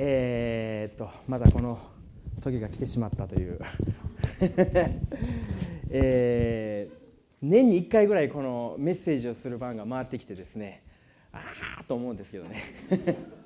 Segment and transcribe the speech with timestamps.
[0.00, 1.76] えー、っとまだこの
[2.40, 3.58] 時が来てしまったという、
[5.90, 6.94] えー、
[7.42, 10.84] 年に1回ぐらいこのメッセージをする番が回ってきてですね。
[11.32, 11.42] あ
[11.80, 12.62] あと思うんですけどね、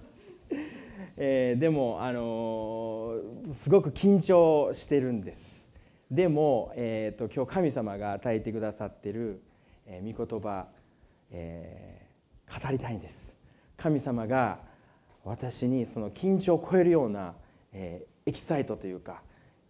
[1.16, 5.66] えー、でも、あのー、すごく緊張してるんです。
[6.10, 9.41] でも、えーと、今日神様が与えてくださってる、
[9.87, 10.69] えー、御言葉、
[11.30, 13.34] えー、語りたいんです。
[13.78, 14.70] 神様が
[15.24, 17.34] 私にその緊張を超えるような、
[17.72, 19.22] えー、エキサイトというか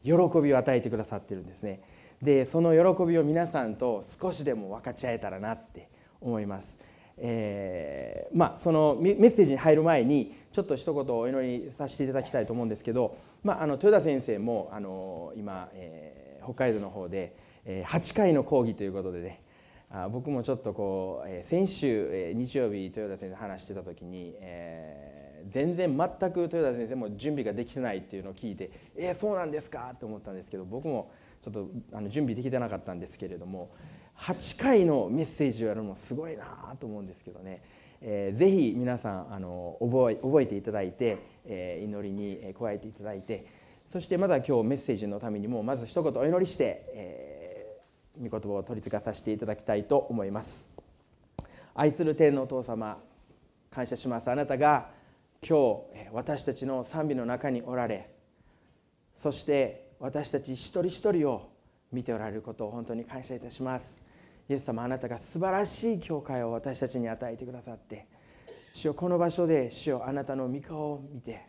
[0.03, 1.81] 喜びを与えてくださってるんですね。
[2.23, 5.89] でその喜びを皆さんと少しでも分かち合えたらなって
[6.21, 6.79] 思います、
[7.19, 19.43] えー、まあそのメッセージに入る前にちょっと一言お祈りさせていただきたいと思うんですけど、まあ、あの豊田先生もあの今、えー、北海道の方で8回の講義ということでね
[19.91, 25.12] あ僕もちょっとこう先週日曜日豊田先生話してた時に、えー
[25.49, 33.71] 全然全く豊田先生も準備ができてないっていうのを聞いて「えー、そうなんですか?」と思ったんですけど僕もちょっとあの準備できてなかったんですけれども
[34.17, 37.63] 8回のメッセージをやるのもすごいなと思うんですけどね、
[38.01, 43.47] えー、ぜひ皆さんあの覚え覚えていただいて、えー、祈りに加えていただいて
[43.89, 50.73] そしてまだ今日メッセージのためにもまず一言お祈りして、えー、御言葉を取り継がさせていただきたいと思います。
[51.75, 52.99] 愛する天のお父様
[53.71, 54.91] 感謝しますあなたが
[55.45, 58.09] 今日私たちの賛美の中におられ
[59.17, 61.51] そして私たち一人一人を
[61.91, 64.03] 見ておられることを本当に感謝いたします。
[64.49, 68.07] イエス様あなたが素晴らしい教会を私たちに与えてくださって
[68.73, 71.43] 主よこの場所で主よあなたの御顔を見て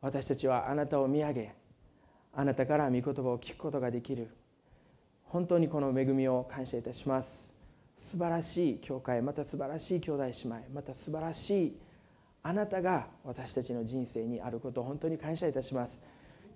[0.00, 1.54] 私たちはあなたを見上げ
[2.34, 4.28] あなたから御言葉を聞くことができる
[5.24, 7.52] 本当にこの恵みを感謝いたします。
[7.98, 11.76] 素晴らしい教会また素晴らしい兄弟姉妹また素晴らしい
[12.48, 16.00] あなたが私たちの人生にあることを本当に感謝いたします。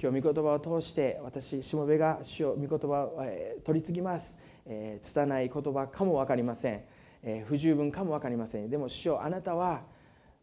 [0.00, 3.24] 今日御言葉を通して私しもべが主を御言葉を
[3.64, 6.84] 取り次ぎます、えー、拙い言葉かも分かりません、
[7.24, 8.70] えー、不十分かも分かりません。
[8.70, 9.82] でも主よあなたは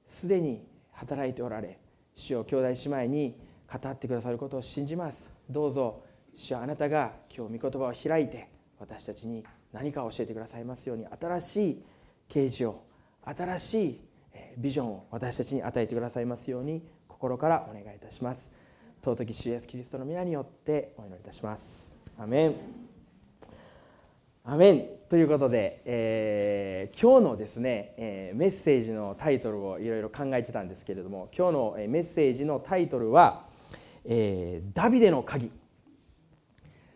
[0.05, 1.79] すでに働いておられ
[2.17, 3.39] 主を兄弟姉妹に
[3.71, 5.31] 語ってくださることを信じます。
[5.49, 6.03] どうぞ
[6.35, 11.83] 主よあなたが今日御言葉を開いて私たちに何かを教えてくださいますように新しい
[12.27, 12.83] 啓示を
[13.23, 14.06] 新しい
[14.57, 18.51] ビジョンを私たちに与えてくださいますように心からお願いいたします。
[19.03, 21.95] 尊き主イエスキリストの皆によってお祈りいたします。
[22.17, 22.55] アメン。
[24.43, 24.85] アメン。
[25.09, 33.45] ということで、えー、今日のですね、えー、メッセージのタイトルをいろいろ考えてたんですけれども今日のメッセージのタイトルは
[34.03, 35.51] 「えー、ダビデの鍵」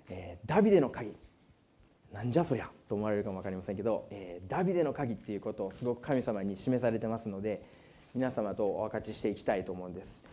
[0.09, 1.13] えー「ダビデの鍵」
[2.11, 2.69] なんじゃそりゃ。
[2.91, 7.63] と思われるかも分かりませんけど、えー、ダビデの鍵っていうことをすごく神様に示されてますので
[8.13, 10.25] 皆様とお分かちしていきたいと思うんです、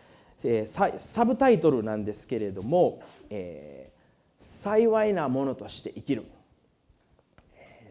[0.42, 6.24] えー、サブタイトルなんですけれども、えー、幸いなものとして生きる。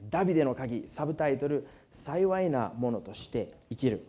[0.09, 4.05] ダビデの鍵サブタイトル幸いなものとして生きる、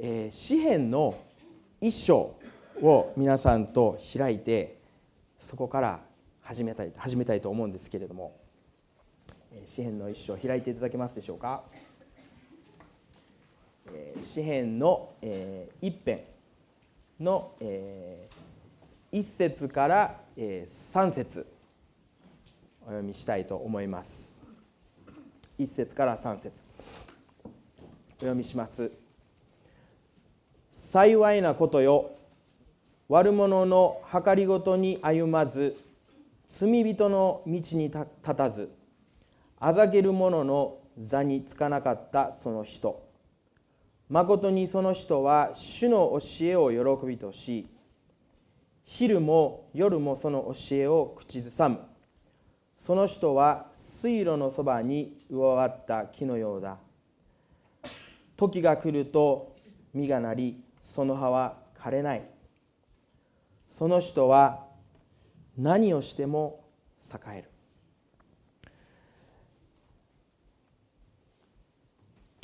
[0.00, 1.18] えー、詩篇の
[1.80, 2.36] 一章
[2.82, 4.78] を皆さんと開いて
[5.38, 6.00] そこから
[6.42, 8.37] 始めたい始めたいと思うんですけれども
[9.64, 11.62] 詩篇の一章開いていただけますでしょうか？
[14.20, 15.14] 詩篇の
[15.80, 16.24] 一編
[17.18, 17.52] の
[19.10, 20.20] 一節から
[20.66, 21.46] 三節。
[22.82, 24.40] お読みしたいと思います。
[25.58, 26.62] 一節から三節。
[27.44, 27.48] お
[28.20, 28.90] 読みします。
[30.70, 32.10] 幸いなことよ。
[33.08, 35.76] 悪者の計りごとに歩まず
[36.48, 38.70] 罪人の道に立たず。
[39.60, 43.06] あざける者の座につかなかったその人。
[44.08, 47.68] まことにその人は主の教えを喜びとし
[48.84, 51.80] 昼も夜もその教えを口ずさむ。
[52.76, 56.78] その人は水路のそばに植わった木のようだ。
[58.36, 59.56] 時が来ると
[59.92, 62.22] 実がなりその葉は枯れない。
[63.68, 64.64] その人は
[65.56, 66.64] 何をしても
[67.04, 67.47] 栄える。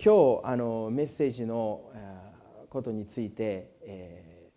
[0.04, 1.80] 今日あのメッセージの
[2.68, 4.50] ことについて、え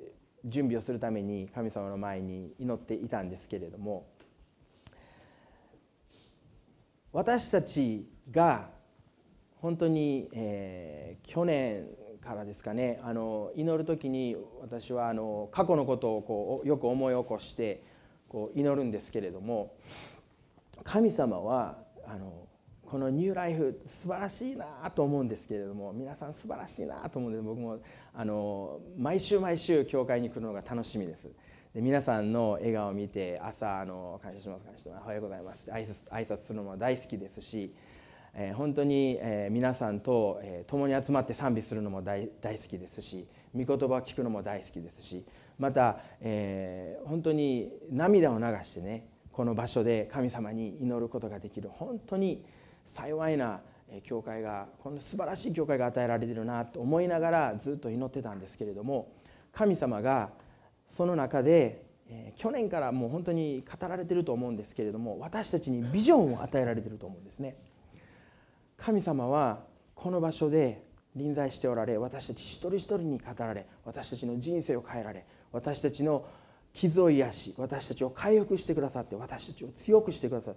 [0.00, 0.04] ー、
[0.46, 4.06] 準備をするために神様の前に祈っていたんですけれども
[7.12, 8.70] 私たちが
[9.60, 11.88] 本当に、えー、去年
[12.24, 17.82] からですかねあの祈る時に私はあの過去のことをこうよく思い起こして
[18.30, 19.74] こう祈るんですけれども
[20.84, 21.76] 神様は
[22.08, 22.45] あの
[22.96, 27.78] このニューライフ素晴らしいなと思うんですけれども皆さん素晴らしいなと思うんで僕も
[28.14, 31.28] あの毎週毎週教会に来るのが楽しみです。
[31.74, 35.02] で皆さんの笑顔を見て朝あの感謝します感謝します。
[35.04, 35.70] おはようございます。
[35.70, 37.74] 挨拶挨拶するのも大好きですし、
[38.32, 45.26] えー、本当に、えー、皆さんと、えー、共に集まって賛美するのも大大好きですし御言葉を聞くのも大好きですし
[45.58, 52.42] また、えー、本当に涙を流してねこの場所で神様に祈ることができる本当に
[52.86, 53.60] 幸いな
[54.04, 59.12] 教会がこんな素晴らしい教会が与えられてるなと思いながらずっと祈ってたんですけれども
[59.52, 60.30] 神様が
[60.88, 61.84] その中で
[62.36, 67.56] 去年からもう本当に語られてると思うんですけれども私たちにビジョンを与えられてると思うんですね。
[68.76, 69.60] 神様は
[69.94, 70.84] この場所で
[71.16, 76.26] 臨在しておられ私たち一人一人に語られ私たちの人生を変えられ私たちの
[76.74, 80.56] 傷を癒し私たちを回復してくださって私たちを強くしてくださる。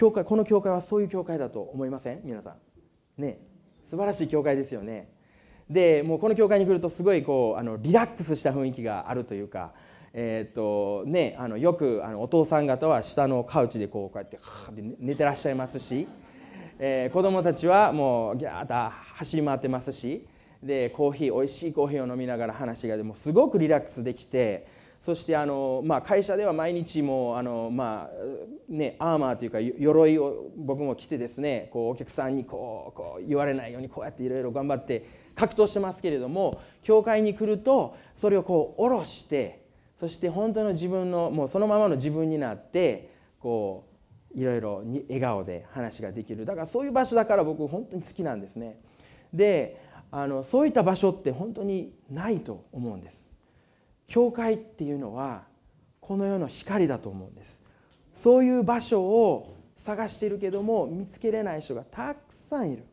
[0.00, 2.22] 教会この教会はそういう教会だと思いません？
[2.24, 2.56] 皆さ
[3.18, 3.20] ん。
[3.20, 3.38] ね。
[3.84, 5.12] 素晴らしい教会ですよね。
[5.68, 9.74] でもうこの教会に来るとすごいこうあのリラックスした雰囲気があるというか
[10.14, 14.38] えーとね、あのよくあのお父さん方は下のカウチでこうこうやって
[14.98, 16.08] 寝てらっしゃいますし、
[16.78, 20.26] えー、子供たちはもうギャーッと走り回ってますし
[20.62, 39.64] でコーヒーおいしいコーヒーを飲みながら話がでもすごくリラックスできてそしてあの、まあ、会社では毎日もあの、まあね、アーマーというか鎧を僕も着てですねこうお客さんにこうこう言われないようにこうやっていろいろ頑張って格闘してますけれども教会に来るとそれをこう下ろして
[39.98, 43.10] そして本当の自分のもうそのままの自分になって
[43.40, 43.86] こ
[44.34, 48.78] ういろいろに笑顔で話ができるだからそういう場所だから僕本当に好きなんですね。
[49.32, 49.80] で
[50.12, 53.29] あのそういった場所って本当にないと思うんです。
[54.10, 55.44] 教会っていうのは
[56.00, 57.62] この世の光だと思うんです。
[58.12, 62.84] そういう場所を探しているけども見つけれない人がたくさんいる。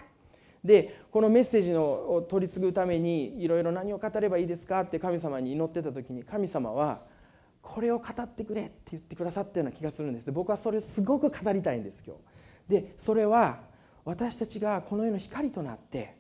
[0.64, 7.02] でこのメッセージのを取り継ぐためにいろいろ何を語ればいいですかって神様に祈ってた時に神様は
[7.64, 10.32] これを語ってくれって言ってくださったような気がするんです。
[10.32, 12.22] 僕はそれをすごく語りたいんです今日。
[12.72, 13.62] でそれは
[14.06, 16.16] 私たちがこの世の光となって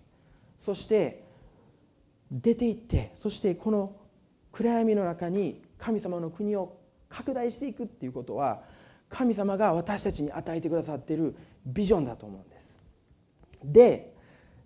[0.60, 1.24] そして
[2.32, 3.96] 出ていってそしてこの
[4.58, 8.64] 暗闇の中に神様の国を拡大していくっていうことは
[9.08, 12.80] 神様が私たちに与えてくださっているビジョンだと思うんです。
[13.64, 14.16] で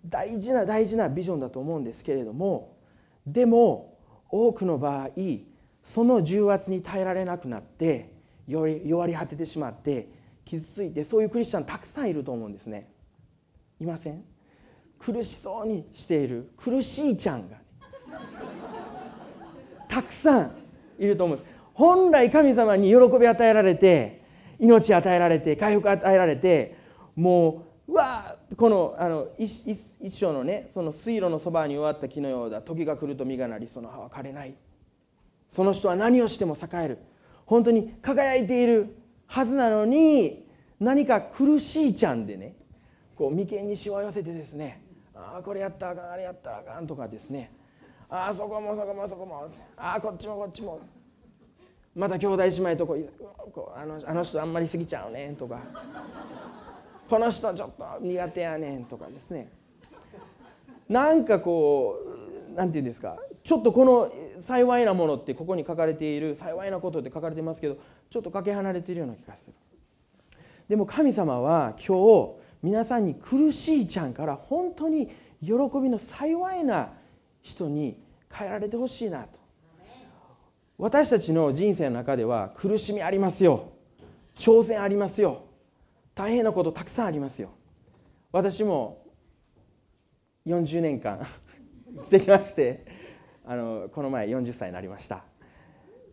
[0.06, 2.78] 大事な大事なビジョンだと思うんですけれども
[3.26, 3.98] でも
[4.30, 5.10] 多くの場合
[5.82, 8.14] その重圧に耐えられなくなって
[8.48, 10.08] 弱り果ててしまって
[10.46, 12.90] 傷ついてそういうクリスチャンたくさんいると思うんですね。
[13.78, 14.24] いません？
[14.98, 17.58] 苦しそうにしている苦しいちゃんが
[19.92, 20.52] たくさん
[20.98, 21.52] いると思うんです。
[21.74, 24.22] 本来神様に喜び与えられて
[24.58, 26.74] 命与えられて回復与えられて
[27.14, 32.62] もううわこのあの一一章のねその水路のそばに終わった木のようだ。
[32.62, 34.54] 時が来ると実がなりその葉は枯れない。
[35.50, 36.98] その人は何をしても栄える。
[37.44, 38.96] 本当に輝いている
[39.26, 40.46] はずなのに
[40.80, 42.54] 何か苦しいちゃんでね
[43.14, 44.80] こう眉間にしわ寄せてですね
[45.14, 47.50] ああこれやったあかんあれやったあかんとかですね。
[48.14, 50.80] ああそこもそこもそこもああこっちもこっちも
[51.94, 55.58] また兄弟姉妹とこあのあの人あんまり過ぎちゃうねとか
[57.08, 59.50] この人ちょっと苦手やねんとかですね。
[60.90, 61.96] なんかこ
[62.50, 67.78] うなんて言うんですかちょっとこの幸いなものってここに書かれている幸いなことって書かれてますけど
[68.10, 69.54] ちょっとかけ離れているような気がする
[70.68, 75.06] でも神様は今日皆さんに苦しいちゃんから本当に
[75.42, 75.52] 喜
[75.82, 76.90] びの幸いな
[77.42, 78.00] 人に
[78.32, 79.38] 変えられてほしいなと。
[80.78, 83.72] 私たちの人生の中では苦しみありますよ。
[84.34, 85.44] 挑戦ありますよ。
[86.14, 87.50] 大変なことたくさんありますよ。
[88.32, 89.04] 私も
[90.46, 91.26] 40年間
[91.98, 92.84] 生きてきまして
[93.44, 95.24] あのこの前40歳になりました。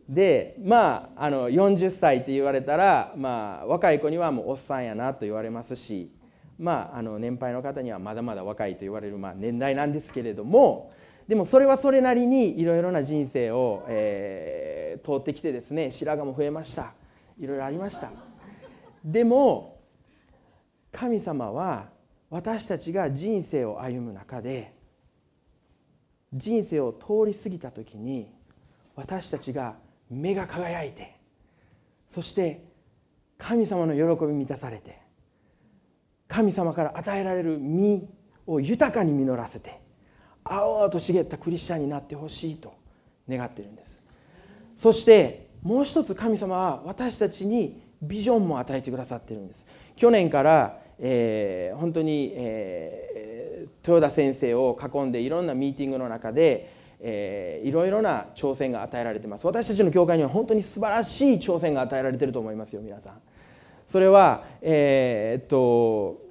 [0.08, 6.12] でまああの40歳って言われたら、まあ、若い子にはもうおっさんやなと言われますし
[6.58, 10.92] まああの年配の方にはまだまだ若いと言われる、まあ、年代なんですけれども
[11.30, 16.94] でもそれはそれなりにいろいろな人生を、えー、通ってきてですね白髪も増えました。
[17.40, 18.10] いろいろありました。
[19.06, 19.80] でも
[20.92, 21.90] 神様は
[22.32, 24.74] 私たちが人生を歩む中で
[26.34, 28.34] 人生を通り過ぎた時に
[28.96, 29.76] 私たちが
[30.10, 31.16] 目が輝いて
[32.08, 32.66] そして
[33.38, 35.00] 神様の喜び満たされて
[36.28, 38.10] 神様から与えられる実
[38.48, 39.89] を豊かに実らせて
[40.50, 42.74] 青々と茂ったクリスチャンになってほしいと
[43.30, 44.02] 願っているんです。
[44.78, 49.66] そしてもう一つ神様は私たちにビジョンも与えてくださっているんです。
[49.96, 59.48] 去年からえー、本当に、えー、豊田先生を囲んでいろんなミーティングの中で、えー、いろいろな挑戦が与えられてます。
[59.48, 63.14] 私たちの教会には本当に素晴らしい挑戦が与えられてると思いますよ皆さん。
[63.88, 66.22] それはえー、っと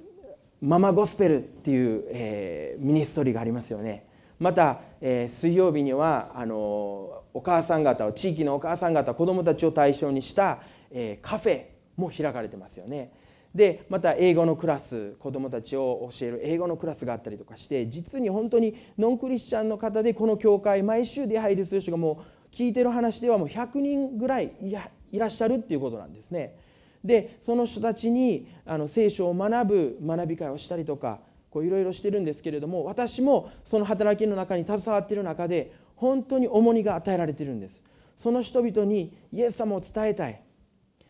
[0.61, 4.05] ママゴスペルっていう、えー、ミニストリーがありますよね。
[4.39, 10.59] また、えー、水曜日にはあのお母さん方を地域のお母さん方子どもたちを対象にした、
[10.91, 11.65] えー、カフェ
[11.97, 13.11] も開かれてますよね
[13.53, 26.55] でまた英語のクラス子どもたちを教える英語のクラスがあったりとかして実に本当にノンクリスチャンの方でこの教会毎週出入りする人がもう聞いてる話ではもう100人ぐらいいらっしゃるっていうことなんですね。
[27.03, 31.19] でその人たちにあの聖書を学ぶ学び会をしたりとか
[31.55, 37.83] いろいろしてるんですけれども私もその働きの中に携わっている中で本当に重荷が与えられているんです。
[38.17, 40.41] その人々にイエス様を伝えたい。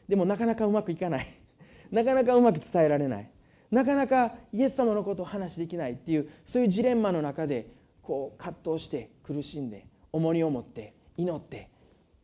[0.07, 1.27] でもなかなかうまくいかない。
[1.91, 3.29] なかなかうまく伝えられない。
[3.71, 7.67] なかなかイエス様のことを話しできないっていうそういうジレンマの中で
[8.01, 11.69] こう葛藤して苦しんで重荷を持って祈って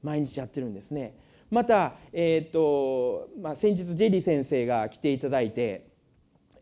[0.01, 1.17] 毎日やってるんですね。
[1.51, 5.87] また、えーとまあ、先日ジェリー先生が来ていただいて、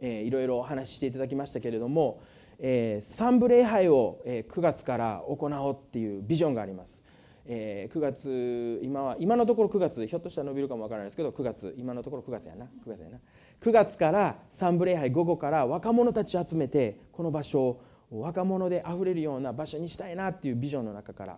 [0.06, 2.22] えー、いろいろお話ししていただきましたけれども、
[2.60, 7.02] えー、三部礼拝を、えー、9月から行おうっていうビジョンがあります。
[7.46, 12.66] えー、9月今は今のところ9月ひょっとしたら伸びるかもわからないですけど9月今のところ9月やな。
[12.66, 13.18] 9月やな。
[13.62, 21.38] 9月から三部礼拝午後から若者たち集めてこの場所を若者であふれるような場所にしたいなっていうビジョンの中から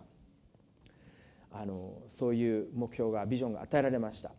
[1.52, 4.32] あのそういう目標がビジョンが与えられました。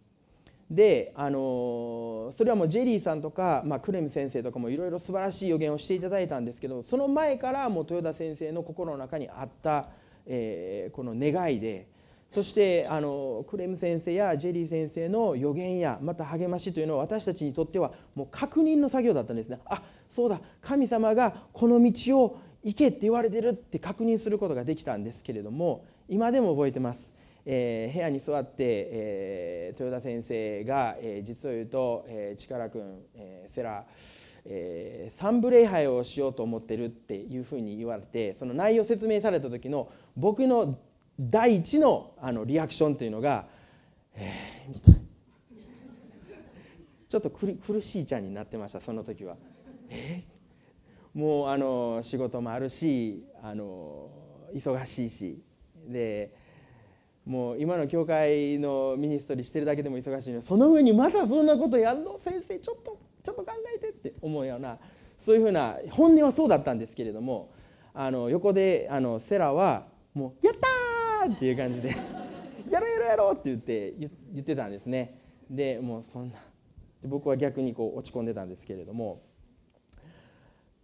[0.70, 9.90] であのそれはもうジェリーさんとか、まあ、クレム先生とかもいろいろ素晴らしい予言をしていただいたんですけどその前からもう豊田先生の心の中にあった、
[10.26, 11.88] えー、この願いで
[12.30, 19.60] そしてあのクレム先生やジェリー先生の予言やまた励ましというのは私たちにとってはもう確認の作業だったんですね。
[19.66, 27.14] あそうだ神様がこの道を行けって言われてるって確認することができたんですけれども今でも覚えてます、
[27.50, 33.86] えー、部屋に座って、えー、豊田先生が、えー、実を言うと、えー、力君、えー、セラ
[34.50, 40.80] えー、三部礼拝をしようと思ってるっていうふうに言われてその内容説明された時の僕の
[41.20, 43.46] 第一のあのリアクションというのが、
[44.16, 44.96] えー、
[47.10, 49.36] ちょっと苦しいちゃんになってましたその時は。
[49.90, 54.10] えー、もうあの仕事もあるしあの
[54.54, 55.42] 忙しいし
[55.88, 56.32] で
[57.28, 62.18] もう今の教会のミニストリーしてるだけでも忙しいのにその上にまだそんなことやんの？
[62.24, 64.78] 先生ちょっとちょっと考えてって思うような
[65.20, 67.52] そういうふうな本音はそうだったんですけれども
[67.94, 70.56] あの横であのセラはもう「やっ
[71.28, 71.90] た!」っていう感じで
[72.72, 73.94] 「やろうやろうやろう!」って言って
[74.34, 75.20] 言ってたんですね
[75.50, 76.38] でもうそんな
[77.04, 79.22] 僕は逆にこう落ち込んでたんですけれども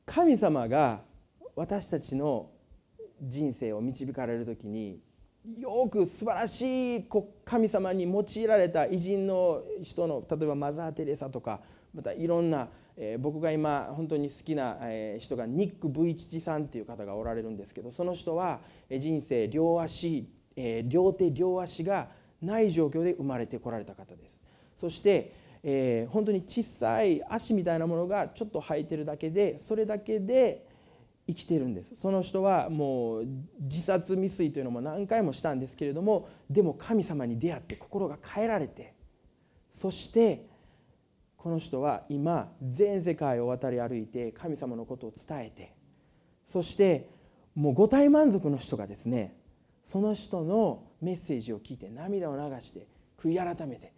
[0.06, 1.02] 神様が
[1.56, 2.50] 私たちの
[3.22, 5.00] 人生を導かれる時に
[5.46, 7.10] よく素晴らしい
[7.44, 11.60] 神様に用いられた偉人の人の例えばマザー・テレサとか
[11.94, 22.08] またいろんな、えー、僕が今本当に好きな、え、人がニック・ブイチチさんっていう方がおられるんですけどその人は人生両足、えー、両手両足が
[22.42, 24.40] ない状況で生まれてこられた方です。
[24.80, 30.73] そして、えー、本当に小さい足みたいなものがちょっと生えてるだけでそれだけで
[31.28, 31.96] 生きてるんです。
[31.96, 33.26] その人はもう
[33.62, 38.94] 自殺未遂というのも何回もしたんですけれどもでも神様に出会って心が変えられて
[39.72, 40.46] そして
[41.38, 45.74] この人は今全世界を渡り歩いて神様のことを伝えて
[46.46, 47.10] そして
[47.56, 49.36] もう五体満足の人がですね
[49.84, 52.88] その人のメッセージを聞いて涙を流して
[53.20, 53.92] 悔い改めて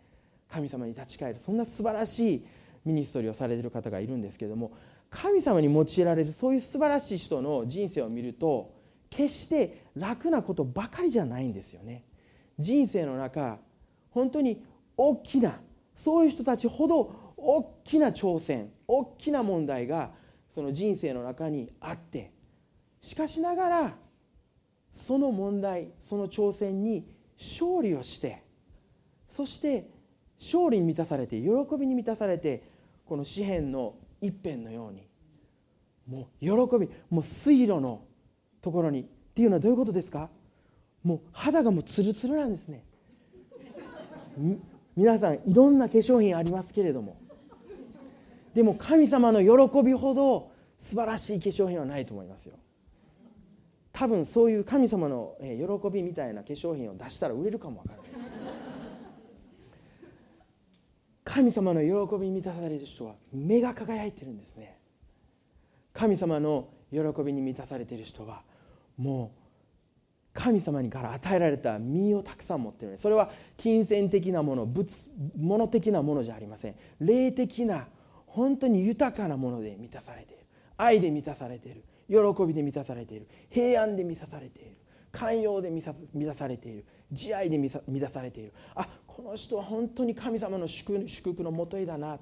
[0.50, 2.46] 神様に立ち返るそんな素晴らしい
[2.86, 4.72] ミニストリーをされてる方がいるんですけれども
[5.10, 8.74] 神様に用いられるそういう素晴らしい人の人生を見ると
[9.10, 12.04] 決して楽なことばかりじゃないんですよね。
[12.60, 13.60] 人生の中
[14.12, 14.64] 本当に
[14.98, 15.60] 大きな
[15.94, 20.12] そういう人たちほど大きな挑戦大きな問題が
[20.54, 22.32] その人生の中にあって
[23.02, 23.96] しかしながら
[24.92, 27.06] その問題その挑戦に
[27.38, 28.44] 勝利をして
[29.28, 29.90] そして
[30.40, 32.64] 勝利に満たされて喜びに満たされて
[33.06, 33.96] この詩篇の
[34.26, 35.08] 一辺のように
[36.08, 38.02] もう喜びもう水路の
[38.62, 40.30] ところにっていうのはどういうことですか？
[41.04, 42.84] もう肌がもうツルツルなんですね。
[44.96, 47.18] 皆さんいろんな化粧品ありますけれども。
[48.54, 52.56] でも神様の喜びほど素晴らしい化粧品はないと思いますよ。
[53.92, 58.25] 多分そういう神様の喜びみたいな化粧品を出したら売れるかもわからないです。
[61.36, 64.80] 神様の喜びに満たされる人は目が輝いてるんですね。
[65.92, 68.42] 神様の喜びに満たされている人は
[68.96, 69.40] もう
[70.34, 72.98] 神様にから与えられた身をたくさん持っている。
[72.98, 74.88] それは金銭的なもの物
[75.36, 76.76] 物的なものじゃありません。
[77.02, 77.90] 霊的な
[78.28, 80.44] 本当に豊かなもので満たされている。
[80.78, 81.84] 愛で満たされている。
[82.08, 83.28] 喜びで満たされている。
[83.50, 84.78] 平安で満たされている。
[85.12, 85.86] 寛容で満
[86.26, 86.86] たされている。
[87.12, 88.54] 慈愛で満たされている。
[88.74, 92.20] あこの人は本当に神様の祝福のもとへだな。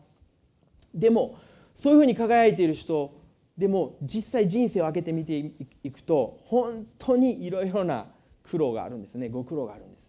[0.94, 1.40] でも
[1.74, 3.20] そういうふうに輝いている人
[3.58, 8.06] でも実際人生を開けてみていくと本当にいろいろな
[8.44, 9.28] 苦労があるんですね。
[9.28, 10.08] ご苦労があるんです。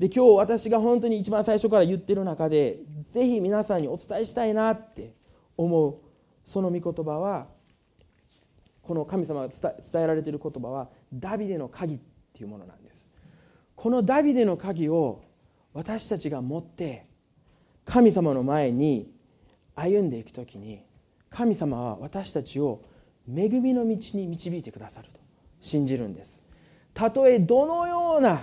[0.00, 5.14] で今日私が本当に一番最初から言ってる中でぜひ皆さんにお伝えしたいなって
[5.56, 5.98] 思う
[6.44, 7.46] その御言葉は
[8.82, 12.00] この神様が伝えられている言葉はダビデの鍵っ
[12.32, 13.06] ていうものなんです。
[13.76, 15.22] このダビデの鍵を
[15.74, 17.06] 私たちが持って
[17.84, 19.10] 神様の前に
[19.74, 20.84] 歩んでいく時に
[21.30, 22.82] 神様は私たちを
[23.28, 25.20] 恵みの道に導いてくださると
[25.60, 26.42] 信じるんです。
[26.92, 28.42] たとえどのような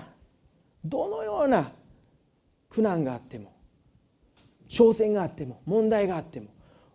[0.83, 1.71] どのような
[2.69, 3.53] 苦難があっても
[4.67, 6.48] 挑戦があっても問題があっても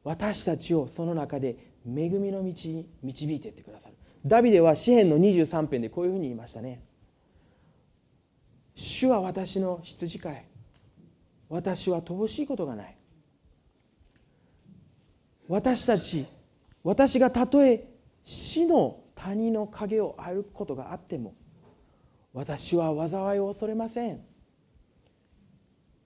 [0.03, 3.95] 私たちをその中で恵みの道に導いていってくださる。
[4.27, 6.83] ダビデは詩篇の23編でこういうふうに言いましたね。
[8.75, 10.45] 主は私の羊飼い。
[11.49, 12.97] 私は乏しいことがない。
[15.49, 16.27] 私たち
[16.83, 17.87] 私がたとえ
[18.25, 21.35] 死の谷の影を歩くことがあっても
[22.33, 24.21] 私は災いを恐れません。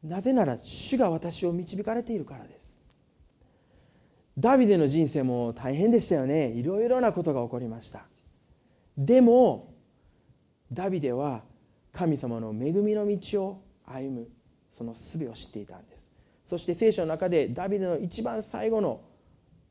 [0.03, 2.79] なぜなら主が私を導かれているからです。
[4.37, 6.51] ダビデの人生も大変でしたよね。
[6.51, 8.05] いろいろなことが起こりました。
[8.97, 9.75] でも
[10.73, 11.43] ダビデは
[11.99, 14.29] 神様の恵みの道を歩む
[14.73, 16.07] その術を知っていたんです。
[16.47, 19.01] そして聖書の中でダビデの一番最後の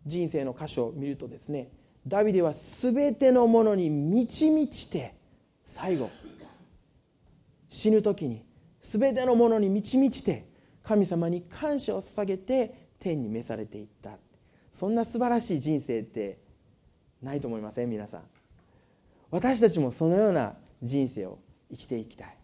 [0.05, 1.71] 人生の箇所を見るとですね
[2.05, 5.15] ダビデは全てのものに満ち満ちて
[5.63, 6.09] 最後
[7.69, 8.43] 死ぬ時に
[8.81, 10.49] 全てのものに満ち満ちて
[10.83, 14.11] 神様に感謝を捧げて天に召されていった。
[14.73, 16.39] そんな素晴らしい人生って
[17.23, 17.89] ないと思いません？
[17.89, 18.21] 皆さん。
[19.31, 21.39] 私たちもそのような人生を
[21.71, 22.37] 生きていきたい。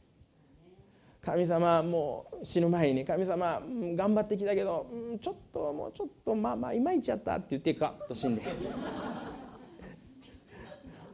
[1.23, 3.61] 神様もう死ぬ前に神様
[3.95, 4.87] 頑張ってきたけど
[5.21, 8.41] ちょっともうちょっとまあまあいまいちやったって言ってガッと死んで。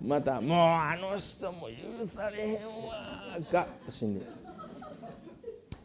[0.02, 1.68] またもうあの人も
[2.00, 2.56] 許されへん
[2.88, 4.26] わガッと死んで。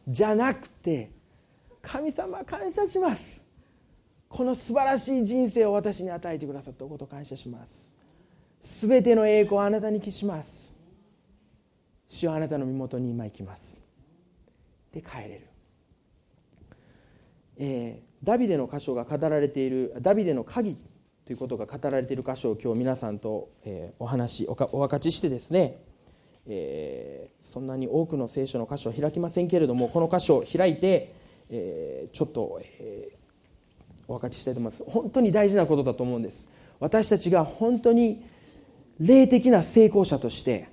[0.09, 1.11] じゃなくて
[1.83, 3.45] 神様感謝します。
[4.29, 7.93] この素晴らしい人生を私に与えてくださったこと感謝します。
[8.63, 10.74] 全ての栄光をあなたに帰します。
[12.15, 13.77] 主はあなたの身元に今行きます。
[14.93, 15.41] で帰れる、
[17.57, 20.77] えー、ダビデの箇所が語られているダビデの鍵
[21.27, 25.83] ということが語られている箇所を今日皆さんと、えー、お話お分かちしてですね、
[26.47, 31.13] えー、そんなに多くの聖書の箇所は開きませんけれどもこの箇所を開いて、
[31.51, 34.85] えー、ちょっと、えー、お分かちしたいと思います。
[34.87, 36.47] 本当に大事なことだと思うんです。
[36.79, 38.25] 私たちが本当に
[39.01, 40.69] 霊的な成功者として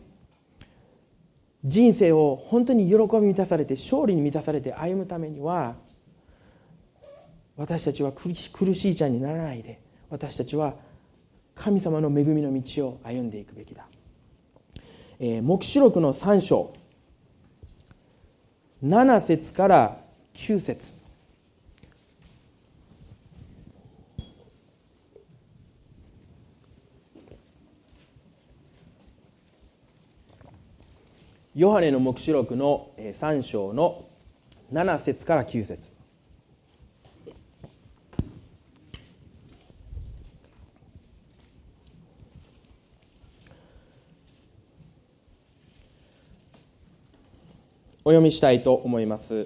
[1.64, 5.76] 人生を本当に喜び満たされて勝利に満たされて歩むためには
[7.56, 10.74] 私たちは苦しいちゃんにならないで私たちは
[11.56, 13.86] 神様の恵みの道を歩んでいくべきだ、
[15.20, 16.74] えー、黙示録の3章。
[18.84, 19.98] 7節から
[20.34, 21.01] 9節。
[31.62, 34.10] ヨハネの黙示録の3章の
[34.74, 35.94] 7節から9節。
[48.04, 49.46] お読みしたいと思います。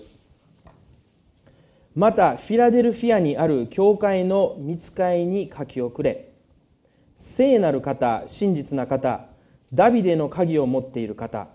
[1.96, 6.30] またフィラデルフィアにある教会の見つかいに書き遅れ。
[7.18, 9.26] 聖なる方真実な方
[9.74, 11.50] ダビデの鍵を持っている方。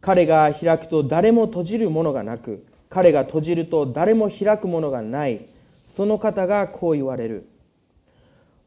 [0.00, 5.46] 彼が開くと誰も閉じるものがなく彼が閉じると誰も開くものがない。
[5.84, 7.46] その方がこう言われる。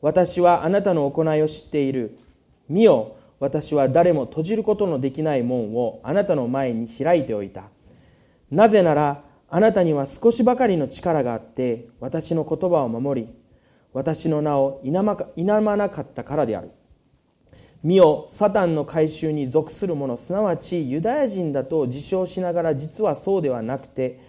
[0.01, 2.17] 私はあなたの行いを知っている。
[2.69, 7.65] 見よ私は誰も閉じることのできない門をあなたの前に開いておいた。
[8.49, 13.27] なぜならあなたには少しばかりの力があって私の言葉を守り
[13.91, 16.71] 私の名を否まなかったからである。
[17.83, 24.21] 見よサタンの改宗に属する者すなわちユダヤ人だと自称しながら実はそうではなくて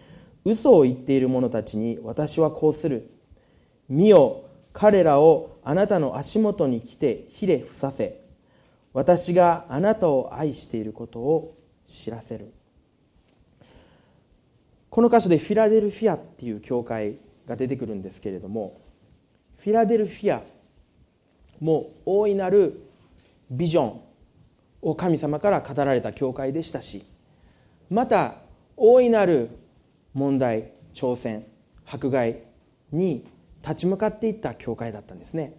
[0.45, 3.11] 嘘を言っている者たちに私はこうする。
[3.89, 8.21] 見よ彼らをあなたの足元に来てひれ伏させ
[8.93, 12.53] 私があなたを愛していることを知らせる。
[14.91, 18.81] この箇所でフィラデルフィアっていう教会が出てくるんですけれども
[19.59, 20.43] フィラデルフィア
[21.61, 22.81] も大いなる
[23.51, 24.01] ビジョン
[24.83, 27.05] を神様から語られた教会でしたし
[27.91, 28.37] また
[28.77, 29.51] 大いなる
[30.13, 31.47] 問題挑戦
[31.87, 32.43] 迫害
[32.93, 33.27] に
[33.63, 35.55] 立ち向かっていった教会だったんですね。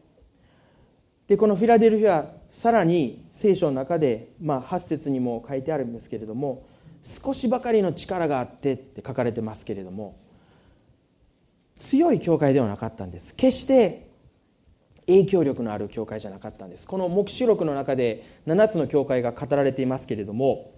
[1.28, 6.68] でこのフィラデルフィアさらに聖書の中で、まあ、8節にも書いてあるんですけれども
[7.04, 10.18] 少しばかりの力があってって書かれてますけれども
[11.76, 13.36] 強い教会ではなかったんです。
[13.36, 14.05] 決して
[15.08, 16.88] 影響力のある教会じゃなかったんです。
[16.88, 20.74] この黙示録の中で7つの教会が語られていますけれども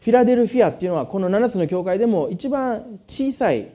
[0.00, 3.72] フィラデルフィアっていうのはこの7つの教会でも一番小さい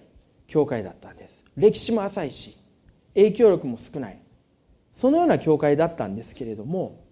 [0.48, 1.44] 教会だったんです。
[1.56, 2.58] 歴史も浅いし
[3.14, 4.20] 影響力も少ない。
[4.94, 7.04] そのような教会だったんですけれども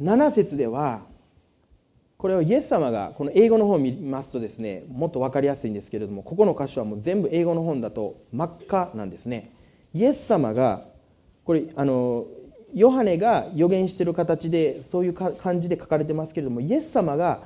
[0.00, 1.02] 7節では
[2.16, 9.52] これをイエス様がこの英語の方を見ますとですねもっと分かりやすいんですけれどもここの箇所はもう全部英語の本だと真っ赤なんですね。
[9.94, 10.84] イエス様が
[11.44, 12.26] これあの
[12.74, 17.42] ヨハネが予言している形でそういう感じで書かれてますけれどもイエス様が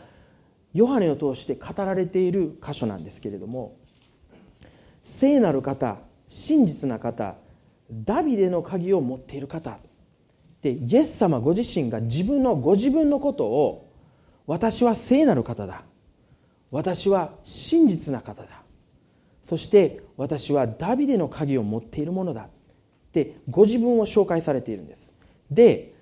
[0.75, 3.77] ヨハネを通して語られている箇所なんですけれども
[5.03, 7.37] 聖なる方真実な方
[7.91, 9.79] ダビデの鍵を持っている方
[10.63, 13.91] でイエス様ご自身が自分のご自分のことを
[14.47, 15.85] 私は聖なる方だ。
[16.71, 18.63] 私は真実な方だ。
[19.43, 22.49] そして私はダビデの鍵を持っているものだっ
[23.13, 25.13] てご自分を紹介されているんです。
[25.51, 25.95] で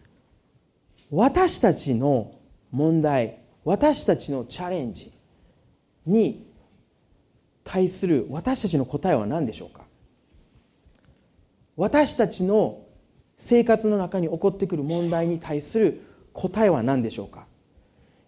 [1.10, 2.32] 私たちの
[2.70, 5.12] 問題私たちのチャレンジ
[6.06, 6.50] に
[7.64, 9.84] 対する私たちの答えは何でしょうか？
[11.76, 12.86] 私たちの
[13.38, 16.00] 生活の中に起こってくる問題に対する
[16.32, 17.46] 答えは何でしょうか？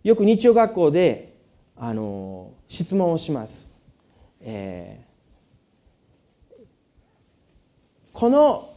[0.03, 1.37] よく日曜学校で
[1.77, 3.73] あの質問をします、
[4.41, 5.14] えー、
[8.15, 8.73] この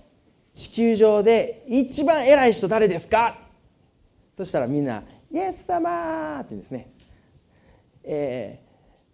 [0.51, 3.37] 地球上で一番偉い人誰ですか？
[4.35, 6.91] そしたらみんな「イエス様!」って言うんですね、
[8.03, 8.59] え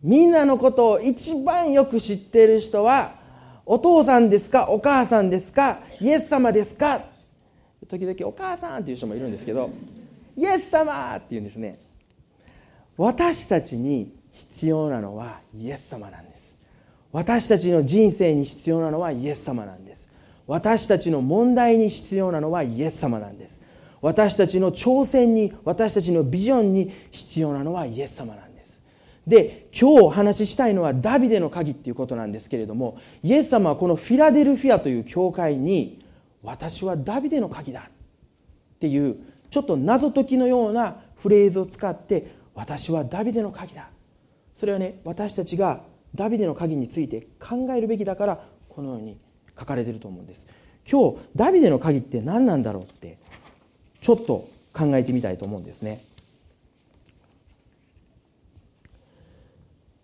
[0.02, 3.16] ー、みんなのことを一番よく知っている人は
[3.66, 4.70] お父さんですか？
[4.70, 5.80] お母さんですか？
[6.00, 7.02] イエス様ですか？
[7.90, 8.82] 時々お母さん！
[8.82, 9.72] っていう人もいるんですけど
[10.38, 11.18] イエス様！
[11.18, 11.80] って言うんですね。
[12.96, 16.56] 私たちに必要なのはイエス様なんです。
[17.12, 20.03] 私たちの人生に必要なのはイエス様なんです。
[20.48, 23.60] 私たちの問題に必要なのはイエス様なんです。
[24.02, 28.80] 私たちの挑戦に私たちのビジョンに必要なのはイエス様なんです。
[29.26, 36.04] で今日お話ししたいのはダビデの鍵っていうことなんですけれどもイエス様はこのフィラデルフィアという教会に
[36.44, 39.16] 私はダビデの鍵だっていう
[39.50, 43.90] ちょっと謎解きのようなフレーズを使って私はダビデの鍵だ。
[44.60, 49.18] それはね私たちがダビデの鍵について考えるべきだからこのように
[49.58, 50.48] 書かれてると思うんです。
[50.90, 53.18] 今日ダビデの鍵って何なんだろうって
[54.02, 56.04] ちょっと考えてみたいと思うんですね。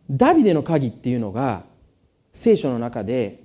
[0.10, 1.64] ダビデの鍵っていうのが
[2.34, 3.44] 聖書の中で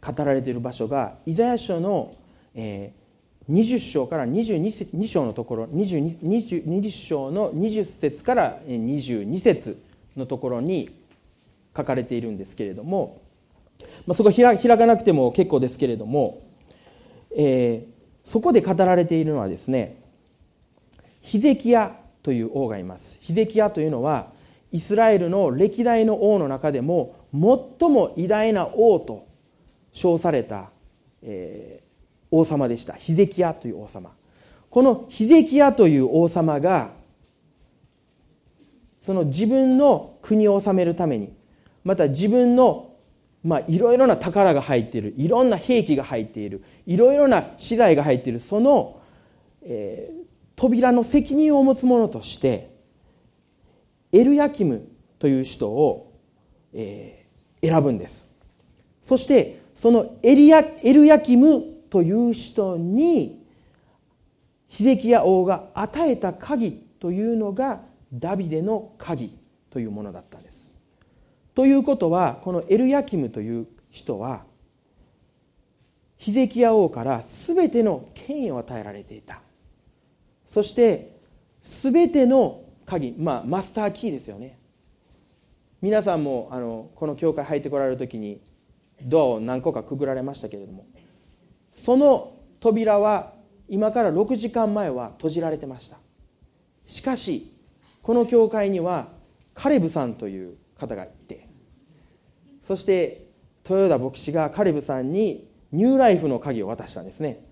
[0.00, 2.14] 語られている場所がイザヤ書の
[2.54, 9.82] 20章から22章のところ 20, 20章の20節から22節
[10.16, 10.90] のところに
[11.76, 13.20] 書かれているんですけれども
[14.06, 16.42] まあ、そこ開開かなくても結構ですけれども、
[17.36, 20.00] えー、そこで語られているのはですね
[21.20, 23.18] ヒゼキヤという王がいます。
[23.20, 24.30] ヒゼキヤというのは
[24.72, 29.26] イスラエルの歴代の王の中でも最も偉大な王と
[29.92, 30.70] 称された、
[31.22, 31.86] えー、
[32.30, 32.94] 王様でした。
[32.94, 34.10] ヒゼキヤという王様。
[34.70, 36.90] このヒゼキヤという王様が
[39.00, 41.32] その自分の国を治めるために
[41.84, 42.85] また自分の
[43.46, 45.14] まあ、いろいろな宝が入っている。
[45.16, 46.64] いろんな兵器が入っている。
[46.84, 48.40] いろいろな資材が入っている。
[48.40, 49.00] その、
[49.62, 50.24] えー、
[50.56, 52.74] 扉の責任を持つ者として
[54.10, 54.88] エルヤキム
[55.20, 56.12] という人を、
[56.74, 58.28] えー、選ぶんです。
[59.00, 63.46] そしてそのエリヤエルヤキムという人に
[64.66, 67.80] ヒゼキヤ王が与えた鍵というのが
[68.12, 69.38] ダビデの鍵
[69.70, 70.45] というものだったんです。
[71.56, 74.44] ということはこのエルヤキムという人は
[76.18, 79.40] ヒゼキヤ王から全ての権威を与えられていた。
[80.46, 81.16] そして
[81.62, 84.58] 全ての鍵、まあ、マスターキーですよね。
[85.80, 88.42] 皆さんもあのこの教会入ってこられる時に
[89.00, 90.86] ドアを何個かくぐられましたけれども
[91.72, 93.32] その扉は
[93.68, 95.96] 今から6時間前は閉じられてました。
[96.84, 97.50] しかし
[98.02, 99.08] この教会には
[99.54, 101.45] カレブさんという方がいて
[102.66, 103.28] そして
[103.68, 107.44] 豊田牧師がカレブさんにニューライフの鍵を渡したんですね。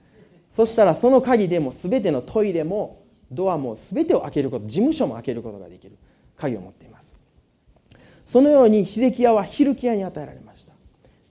[0.50, 5.96] そしたらその鍵でも全てのトイレもドアも全てを開けること事務所も開けることができる
[6.36, 7.16] 鍵を持っています。
[8.26, 10.72] そのようにヒゼキヤはヒルキヤに与えられました。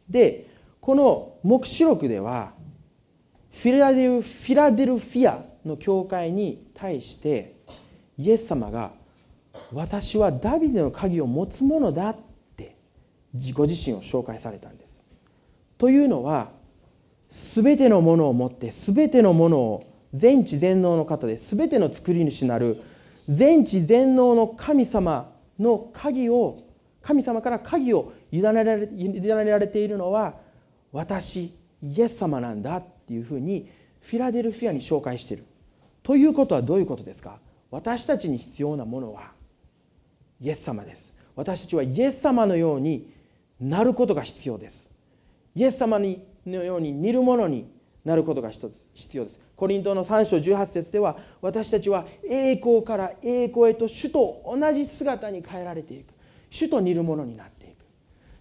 [0.09, 0.47] で
[0.79, 2.53] この黙示録では
[3.51, 7.57] フィラデルフィラデルフィアの教会に対して
[8.17, 8.91] イエス様が
[9.71, 12.15] 私はダビデの鍵を持つ者だ
[13.53, 15.01] ご自身を紹介されたんです。
[15.77, 16.51] というのは
[17.29, 22.79] 全てのものを持って全てのものを全知全能の方で全ての作り主なる
[23.27, 26.63] 全知全能の神様の鍵を
[27.01, 30.35] 神様から鍵を委ねられ委ねられているのは
[30.91, 33.67] 私イエス様なんだっていうふうに
[33.99, 35.45] フィラデルフィアに紹介している。
[36.03, 37.39] ということはどういうことですか？
[37.71, 39.31] 私たちに必要なものは
[40.39, 41.13] イエス様です。
[41.35, 43.12] 私たちはイエス様のように
[43.69, 44.89] なることが必要です。
[45.55, 47.71] イエス様にのように似るものに
[48.03, 49.39] なることが一つ必要です。
[49.55, 56.13] コリントの3章18節では私たちは栄光から栄光へと主と同じ姿に変えられていく。
[56.49, 57.85] 主と似るものになっていく。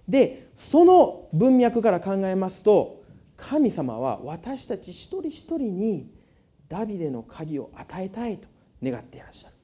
[0.08, 3.02] でその文脈から考えますと
[3.36, 6.10] 神様は私たち一人一人に
[6.68, 8.48] ダビデの鍵を与えたいと
[8.82, 9.54] 願っていらっしゃる。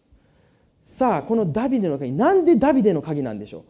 [0.84, 3.62] さあこのダビデの鍵なんでダビデの鍵なんでしょう？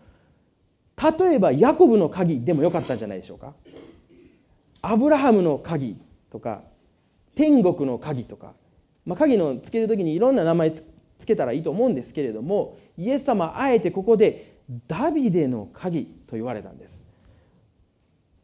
[1.18, 3.54] 例えばヤコブの鍵でもよかったんじゃないでしょうか。
[4.82, 5.96] アブラハムの鍵
[6.30, 6.62] とか
[7.34, 8.54] 天国の鍵とか、
[9.04, 10.84] まあ、鍵のつける時にいろんな名前つ
[11.26, 17.04] けたらいいと思うんですけれどもイエス様あえてここでダビデの鍵と言われたんです。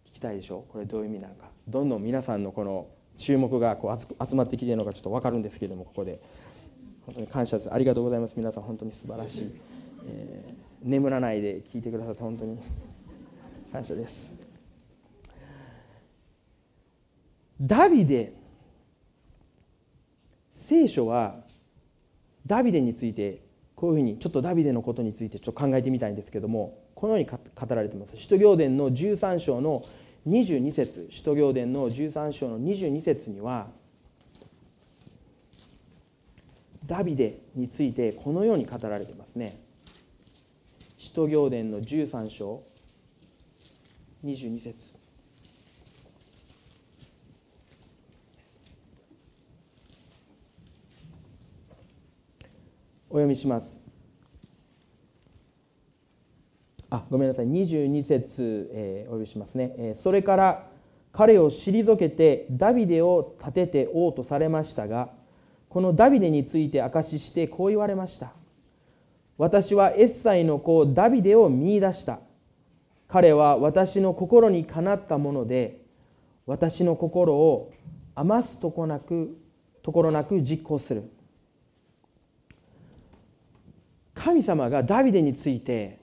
[0.06, 1.46] 聞きたいでしょこれどういう意味なのか。
[1.68, 2.86] どんどん皆さんのこの
[3.16, 6.20] 注目がこう集まってきているのかちょっと分かるんですけれどもここで。
[7.06, 7.72] 本当に感謝です。
[7.72, 8.34] ありがとうございます。
[8.36, 9.54] 皆さん本当に素晴らしい、
[10.08, 12.58] えー、眠らないで聞いてくださって本当に
[13.72, 14.34] 感謝です。
[17.60, 18.32] ダビデ
[20.50, 21.42] 聖書は
[22.44, 23.40] ダビデについて
[23.74, 28.16] こういうふうにちょっとダビデのことについてちょっと考えてみたいんですけどもこのように語られてます。
[28.16, 29.82] 使徒行伝の13章の
[30.26, 33.68] 22節使徒行伝の13章の22節には
[36.86, 39.63] ダビデについてこのように語られてますね。
[41.04, 42.62] 使徒行伝の13章。
[44.24, 44.96] 22節。
[53.10, 53.78] お読みします。
[56.88, 57.48] あごめんなさい。
[57.48, 60.70] 22節、えー、お読みしますね、えー、それから
[61.12, 65.10] 彼を退けてダビデを立てて王とされましたが
[65.68, 68.32] このダビデについて証ししてこう言われました。
[69.36, 72.20] 私はエッサイの子ダビデを見いだした。
[73.08, 75.82] 彼は私の心にかなったもので
[76.46, 77.72] 私の心を
[78.14, 79.36] 余すとこなく
[79.82, 81.10] ところなく実行する。
[84.14, 86.00] 神様がダビデについて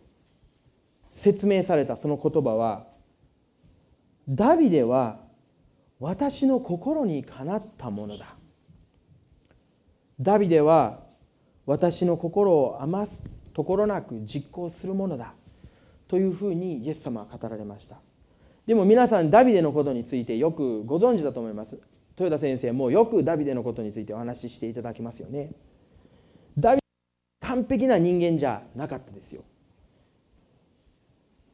[1.11, 2.87] 説明されたその言葉は
[4.27, 5.19] ダビデは
[5.99, 8.35] 私の心にかなったものだ。
[10.19, 11.00] ダビデは
[11.65, 13.21] 私の心を余す
[13.53, 15.33] ところなく実行するものだ。
[16.07, 17.97] というふうにイエス様は語られました。
[18.65, 21.79] でも皆さんダビデのことについてよくご存知だと思います。
[22.17, 25.51] 豊田先生もよくダビデのことについてお話ししていただきますよね。
[26.57, 26.81] ダビデ
[27.47, 29.43] 完璧な人間じゃなかったですよ。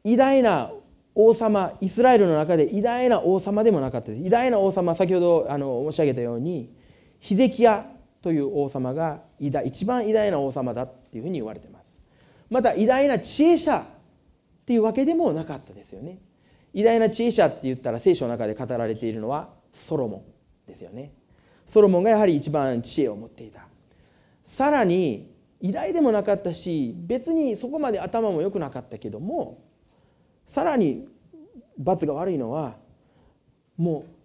[0.04, 0.72] 偉大な
[1.14, 4.24] 王様イスラエルの中で偉大な王様でもなかったです。
[4.24, 6.74] 偉大な王様先ほどあの申し上げたように
[7.20, 7.90] ヒゼキヤ
[8.22, 11.98] という王様が一番偉大な王様だっていうふうに言われてます。
[12.50, 13.84] また偉大な知恵者っ
[14.66, 16.20] ていうわけでもなかったですよね。
[16.74, 21.14] 偉大な知恵者って言ったら聖書の中で語られているのはソロモンですよね。
[21.66, 23.68] ソロモンがやはり一番知恵を持っていた。
[24.46, 29.64] さらに偉大でもなかったし別にそこまで頭も良くなかったけども
[30.46, 31.08] さらに
[31.78, 32.76] 罰が悪いのは
[33.76, 34.18] もう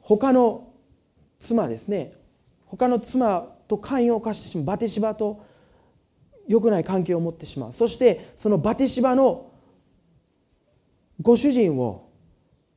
[0.00, 0.72] 他の
[1.46, 2.12] 妻ですね。
[2.66, 5.44] 他の妻と関与を犯してしまうバテシバと
[6.48, 7.72] 良くない関係を持ってしまう。
[7.72, 9.52] そしてそのバテシバの
[11.20, 12.10] ご主人を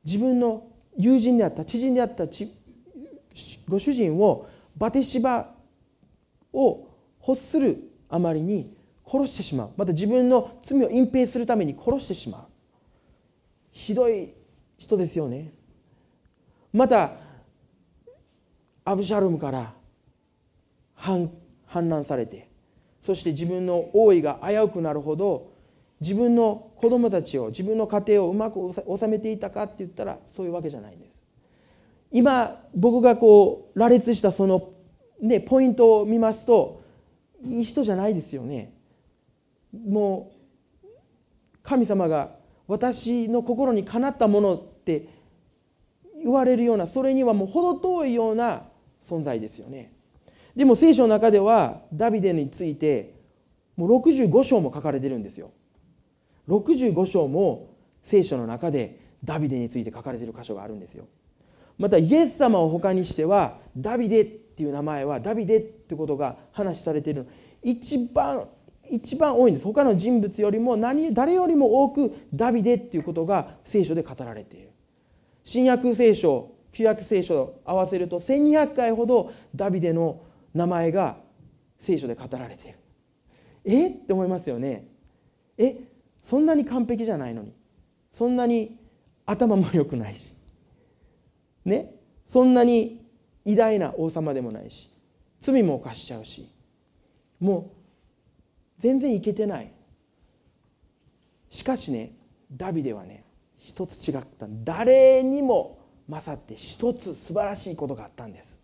[0.04, 2.24] 自分の友人であった知人であった
[3.68, 5.54] ご主人をバテシバ
[6.52, 6.88] を
[7.26, 9.70] 欲するあまりに殺してしまう。
[9.76, 12.40] また自分の罪を隠蔽するために殺してしまう。
[13.72, 14.34] ひどい
[14.78, 15.52] 人ですよね。
[16.72, 17.12] また
[18.84, 19.72] アブシャロムから
[20.94, 21.30] 反
[21.66, 22.48] 反乱されて
[23.02, 25.52] そして自分の王位が危うくなるほど
[26.00, 31.10] 自分の子供たちを自分の家庭をうまく収めていたかって言ったらそういうわけじゃないんです。
[32.10, 34.70] 今僕がこう羅列したその、
[35.20, 36.82] ね、ポイントを見ますと
[37.42, 38.72] いい人じゃないですよね。
[39.72, 40.32] も
[40.82, 40.86] う
[41.62, 42.30] 神様が
[42.66, 45.08] 私の心にかなったものって
[46.22, 48.64] 言われるようなそれにはもう程遠いような
[49.08, 49.92] 存在ですよね。
[50.54, 53.14] でも聖書の中ではダビデについて
[53.76, 55.50] もう65章も書かれてるんですよ。
[56.48, 57.70] 65章も
[58.02, 61.06] 聖書の中でダビデについて書かれてる箇所があるんですよ。
[61.78, 67.26] またイエス様を他にしてはダビデっていう名前はダビデってことが話されている
[67.62, 68.46] 一番
[68.90, 69.66] 一番多いんです。
[69.66, 74.70] 他の人物よりも何誰よりも多くダビデっていうことが聖書で語られている。
[75.44, 80.22] 新約聖書旧約聖書を合わせると1200回ほどダビデの
[80.54, 81.16] 名前が
[81.78, 82.78] 聖書で語られている。
[83.64, 83.88] え？
[83.88, 84.86] って思いますよね。
[85.58, 85.76] え？
[86.22, 87.54] そんなに完璧じゃないのに。
[88.12, 88.78] そんなに
[89.26, 90.34] 頭も良くないし。
[91.64, 91.94] ね？
[92.26, 93.06] そんなに
[93.44, 94.90] 偉大な王様でもないし。
[95.40, 96.48] 罪も犯しちゃうし。
[97.40, 97.80] もう
[98.78, 99.72] 全然いけてない。
[101.48, 102.12] しかしね
[102.52, 103.24] ダビデはね
[103.56, 104.46] 一つ違った。
[104.64, 105.79] 誰にも
[106.10, 108.58] 勝って一つ素晴らしいことがあったんです。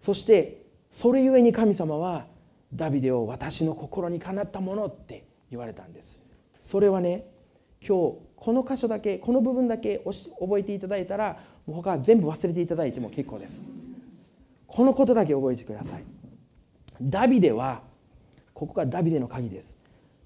[0.00, 2.26] そしてそれゆえに神様は
[2.72, 6.18] ダビデを私の心にかなったものって言われたんです。
[6.60, 7.26] それはね
[7.86, 9.98] 今日この箇所だけこの部分だけ
[10.38, 13.64] 覚えていただいたらもう他は全部忘れていただいても結構です。
[14.66, 16.04] このことだけ覚えてください。
[17.00, 17.82] ダビデは
[18.52, 19.76] ここがダビデの鍵です。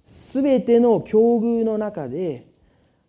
[0.04, 2.46] 全ての境遇の中で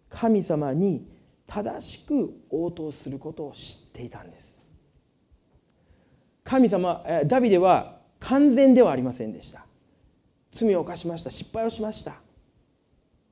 [0.10, 1.06] 神様に
[1.54, 4.62] 正しく応答することを知っていたんです。
[6.46, 9.66] 神様ダビデは完全ではありませんでした。
[10.54, 11.30] 罪を犯しました。
[11.30, 12.14] 失敗をしました。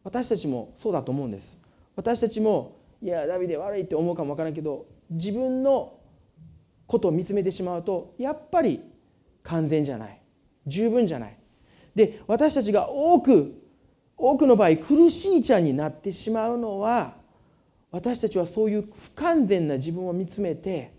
[0.03, 1.57] 私たちもそうだと思うんです。
[1.95, 5.97] 私たちもいやダビデ悪いって思うかもわからんけど自分の
[6.87, 8.81] ことを見つめてしまうとやっぱり
[9.43, 10.21] 完全じゃない。
[10.67, 11.37] 十分じゃない。
[11.95, 13.63] で私たちが多く
[14.17, 17.18] 多くの場合苦しい茶になってしまうのは
[17.91, 20.93] 私たちはそういう不完全な自分を見つめて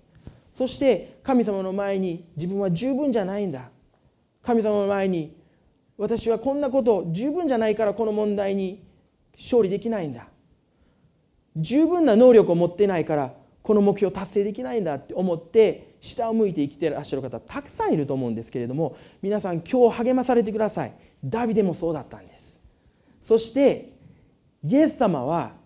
[0.55, 3.70] そして神様の前に自分は十分じゃないんだ。
[4.42, 5.37] 神様の前に
[5.96, 8.83] 私はこんなこと十分じゃないからこの問題に
[9.37, 10.26] 勝利できないんだ。
[11.57, 20.94] 十分な能力を持ってないからこの目標達成できないんだって思って下を向いて生きてらっしゃる方たくさんいると思うんですけれども皆さん今日励まされてください。
[21.24, 22.61] ダビデもそうだったんです。
[23.22, 23.92] そして
[24.64, 25.60] イエス様は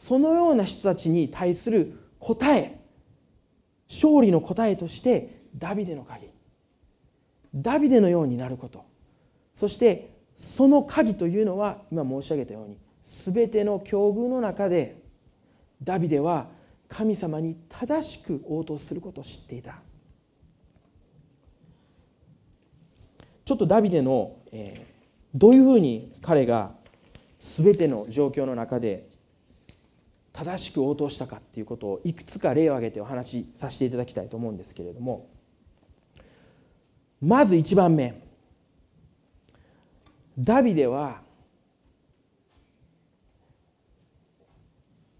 [0.00, 2.80] そのような人たちに対する答え
[3.88, 6.28] 勝利の答えとしてダビデの鍵。
[7.54, 8.84] ダビデのようになること。
[9.54, 15.02] そしてその鍵というのは今申し上げたように全ての境遇の中で
[15.82, 16.48] ダビデは
[16.88, 19.82] 神様に正しく応答することを知っていた。
[23.44, 24.94] ちょっとダビデの、えー、
[25.34, 26.72] どういうふうに彼が
[27.40, 29.09] 全ての状況の中で
[30.32, 35.28] 正しく応答したかっていうことをいくつか例を挙げてお話しさせていただきたいと思うんですけれども
[37.20, 38.22] まず1番目。
[40.38, 41.20] ダビデは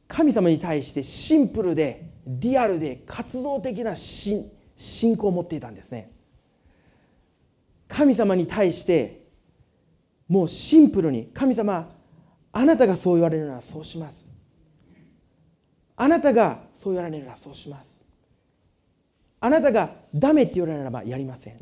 [0.09, 4.51] 神様に対してシンプルでリアルで活動的な信
[5.17, 6.11] 仰を持っていたんですね。
[7.87, 9.27] 神様に対して
[10.27, 11.91] もうシンプルに神様
[12.53, 14.30] あなたがそう言われるならそうします。
[16.03, 18.01] あなたがそう言われるならそうします。
[19.39, 21.61] あなたがダメって言われるならばやりません。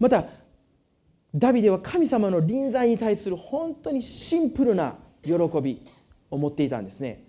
[0.00, 0.24] また
[1.34, 5.82] ダビデは神様の臨在に対する本当にシンプルな喜び
[6.30, 7.24] を持っていたんですね。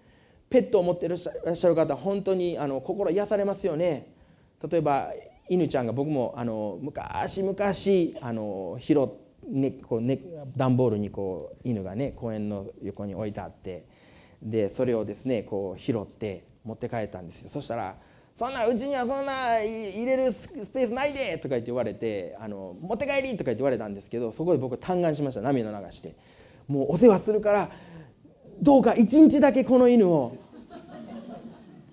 [0.49, 4.13] ペットを持っていらっしゃる方本当にあの心癒されますよね。
[4.65, 5.11] 例えば
[5.49, 9.07] 犬ちゃんが僕もあの昔昔あの拾っ
[9.49, 10.21] ねこうね
[10.55, 13.96] 段ボールにこう犬がね公園の横に置いてあって
[14.41, 17.95] でそれをですねこう拾って持って帰ったんですよそしたら
[18.35, 26.13] 「そんなうちにはそんな入れるスペースないで!」とか言って言われてあの「持って帰り!」とか言って言われたんですけどそこで僕嘆願しました涙流して
[26.67, 27.71] 「もうお世話するから
[28.61, 30.35] どうか一日だけこの犬を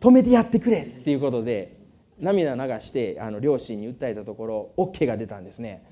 [0.01, 1.77] 止めてやってくれっていうことで
[2.19, 5.85] 涙流してあの両親に訴えたところ OK が出たんですね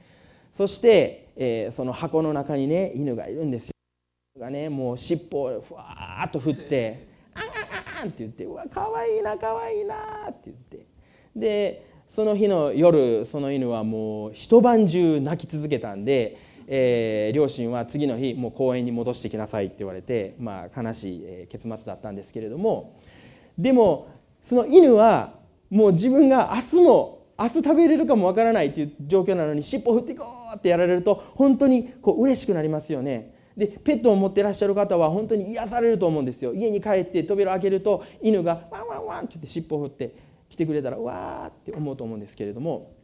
[0.52, 3.71] そしてえー、その箱の中にね犬がいるんですよ
[4.38, 9.94] がねもう尻尾をふわっと振って「あんあんあん」って言って「うわかわいいなかわいいな」
[10.30, 10.86] って言って
[11.36, 22.98] でその日の夜その犬はもう一晩中泣き続けたんで、えー、両親は次の日もう公園に戻してきなさいって言われて、まあ、悲しい結末だったんですけれども
[23.58, 24.08] でも
[24.40, 25.34] その犬は
[25.68, 30.24] もう自分が明日も明日食べれるかもわからないっていう状況なのに尻尾振っていこ
[30.54, 33.31] うってやられると本当にこう嬉しくなりますよね。
[33.56, 36.54] でペットを持ってらっしゃる方は本当に癒されると思うんですよ。
[36.54, 40.14] 家に帰って扉を開けると犬がワンワンワンって言って尻尾を振って
[40.48, 42.94] 来てくれたらわーって思うと思うんですけれども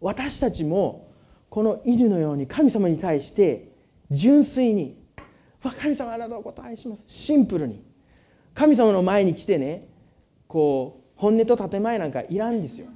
[0.00, 1.10] 私たちも
[1.48, 3.72] この犬のように神様に対して
[4.10, 4.98] 純粋に
[5.80, 7.90] 「神様あなたのことを愛します」シンプルに。
[8.54, 9.88] 神様の前に来てね
[10.46, 12.86] こう本音と建前なんかいらんですよ。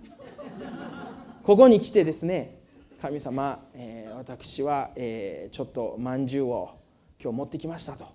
[1.43, 2.59] ここに来てですね
[3.01, 6.71] 神様、えー、私は、えー、ちょっとまんじゅうを
[7.23, 8.07] 今日持ってきましたと。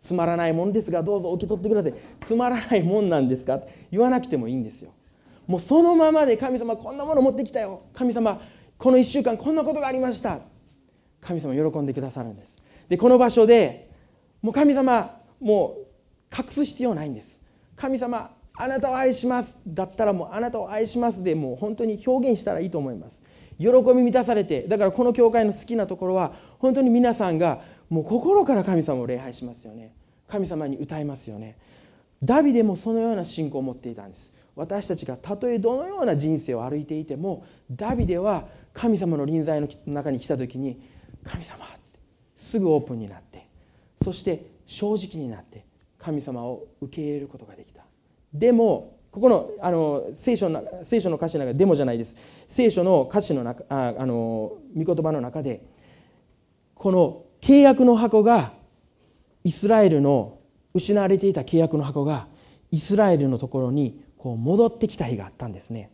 [0.00, 1.94] つまらないもんですがどうぞ受け取ってください。
[2.20, 3.56] つまらないもんなんですか？
[3.56, 4.92] って言わなくてもいいんですよ。
[5.46, 7.82] もうそのままで神様こんなもの持ってきたよ。
[7.92, 8.40] 神様
[8.78, 10.40] この1週間こんなことがありました。
[11.20, 12.56] 神様喜んでくださるんです。
[12.88, 13.90] でこの場所で
[14.42, 15.76] もう神様も
[16.32, 17.40] う隠す必要ないんです。
[17.74, 19.56] 神様あなたを愛します。
[19.66, 23.20] だったらもうあなたを愛しますでもう本当に表現したらいいと思います。
[23.58, 29.94] 喜び満たされてだからこの教会の好きなところは本当に皆さんがもう心から神様を礼拝しますよね。
[30.28, 31.56] 神様に歌いますよね。
[32.22, 34.32] ダビデもそのような信仰を持っていたんです。
[34.56, 40.80] 私たちがたとえどのような人生を歩いていてもダビデは神様の臨在の中に来た時に
[41.22, 42.00] 「神様」って
[42.38, 43.46] すぐオープンになって
[44.02, 45.64] そして正直になって
[45.98, 47.84] 神様を受け入れることができた。
[48.32, 52.14] でもここのあの聖書の聖書の歌詞の中でもじゃないです。
[52.46, 55.62] 聖書の歌詞の中ああの御言葉の中で
[56.74, 58.52] この契約の箱が
[59.42, 60.40] イスラエルの
[60.74, 62.26] 失われていた契約の箱が
[62.70, 65.90] イスラエルのところにこう戻ってきた日があったんですね。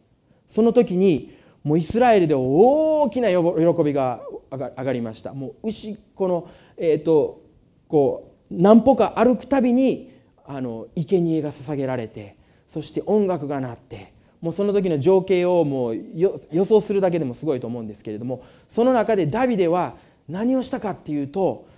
[0.49, 4.21] その時にもうイスラエルで大きな喜びが
[4.51, 5.33] 上がりました。
[5.33, 7.41] もう牛このえっ、ー、と
[7.87, 10.11] こう何歩か歩くたびに
[10.45, 12.42] あの生贄が捧げられて
[12.73, 19.95] そして音楽が鳴ってもうその時の情景をもう予想するだけでもすごいと思うんですけれどもその中でダビデは
[20.27, 21.69] 何をしたかっていうと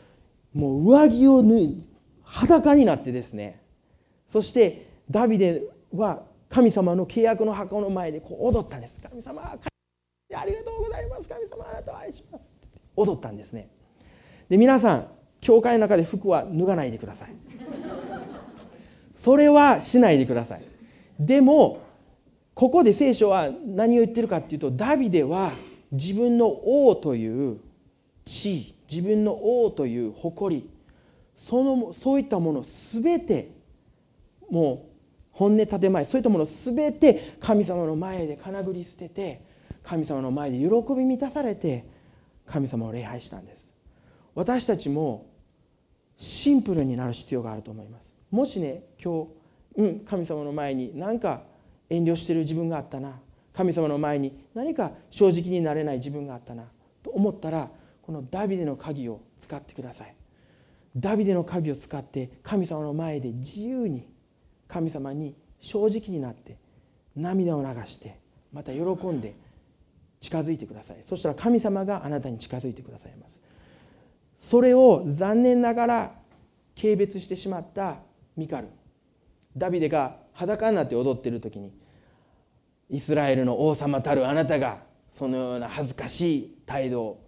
[0.54, 1.86] もう上着を脱い
[2.22, 3.60] 裸になってですね
[4.28, 9.00] そしてダビデは神様の契約の箱の前でこう踊ったんです。
[9.00, 9.56] 神様あ
[10.46, 11.28] りがとうございます。
[11.28, 12.48] 神様あなたを愛します。
[12.94, 13.68] 踊ったんですね。
[14.48, 15.08] で皆さん
[15.40, 17.34] 教会の中で服は脱がないでください。
[19.16, 20.73] それはしないでください。
[21.18, 21.80] でも
[22.54, 25.52] ここで聖書は何を言ってるかっていうとダビデは
[25.90, 27.60] 自分の王という
[28.24, 29.32] 地位自分の
[29.64, 30.70] 王という誇り
[31.36, 33.50] そのそういったもの全て
[34.50, 34.94] もう
[35.32, 39.42] 本音建前そういったもの全て神様の前でかなぐり捨てて
[39.82, 41.84] 神様の前で喜び満たされて
[42.46, 43.74] 神様を礼拝したんです。
[44.34, 45.26] 私たちも
[46.16, 48.14] シンプルになる必要があると思います。
[48.30, 49.30] もしね今日
[49.76, 51.42] うん神様の前に何か
[51.90, 53.20] 遠慮してる自分があったな。
[53.52, 56.64] 神様の前に何か正直になれない自分があったな。
[57.02, 57.70] と思ったら
[58.02, 60.14] このダビデの鍵を使ってください。
[60.96, 64.08] ダビデの鍵を使って神様の前で自由に
[64.68, 66.56] 神様に正直になって
[67.16, 68.18] 涙を流して
[68.52, 69.34] また喜んで
[70.20, 70.98] 近づいてください。
[71.02, 73.40] そしたら神様があなたに近づいてくださいます。
[74.38, 76.12] それを残念ながら
[76.80, 77.96] 軽蔑してしまった
[78.36, 78.68] ミカル。
[79.56, 81.72] ダビデが裸になって踊ってる時に
[82.90, 84.78] イスラエルの王様たるあなたが
[85.16, 87.24] そのような恥ずかしい態度を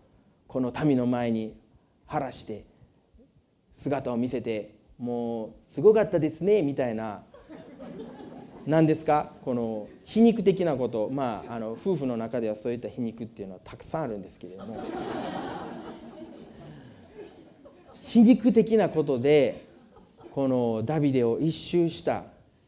[0.49, 1.57] この民の前に
[2.07, 2.65] 晴らして
[3.77, 7.23] 姿を見せてもうすごかったですねみたいな。
[8.67, 9.31] 何ですか？
[9.45, 14.83] この皮肉的なことまああの夫婦の中ではそういった皮肉っていうのはたくさんあるんですけれども。
[18.03, 19.66] 皮肉的なことで
[20.37, 22.25] このダビデを一周した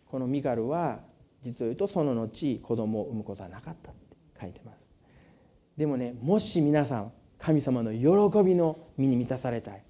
[0.07, 1.01] このミカルは
[1.43, 4.87] 実を言うとその後子供を産むことはなかったって書いてます。
[5.77, 9.83] でもねもし皆さん神様の喜びの身に満たされたい。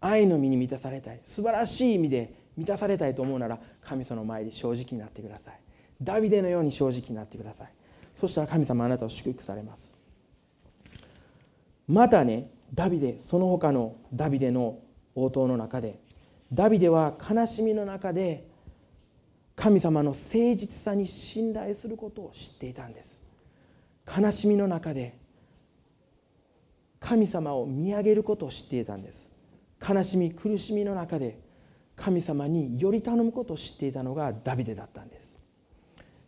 [0.00, 1.20] 愛の身に満たされたい。
[1.22, 5.60] 素晴らしい意味で満たされたいと思うなら神様の前で正直になってください。
[6.00, 7.72] ダビデのように正直になってください。
[8.14, 9.94] そしたら神様あなたを祝福されます。
[11.86, 14.78] またねダビデその他のダビデの
[15.14, 16.00] 応答の中で
[16.52, 18.48] ダビデは悲しみの中で
[19.54, 23.20] 神様の誠実さに信頼することを知っていたんです。
[24.18, 25.18] 悲しみの中で
[26.98, 29.30] 神様を見上げることを知っていたんです。
[29.86, 31.38] 悲しみ苦しみの中で
[31.94, 35.38] 神様により頼むことを知っていたのがダビデだったんです。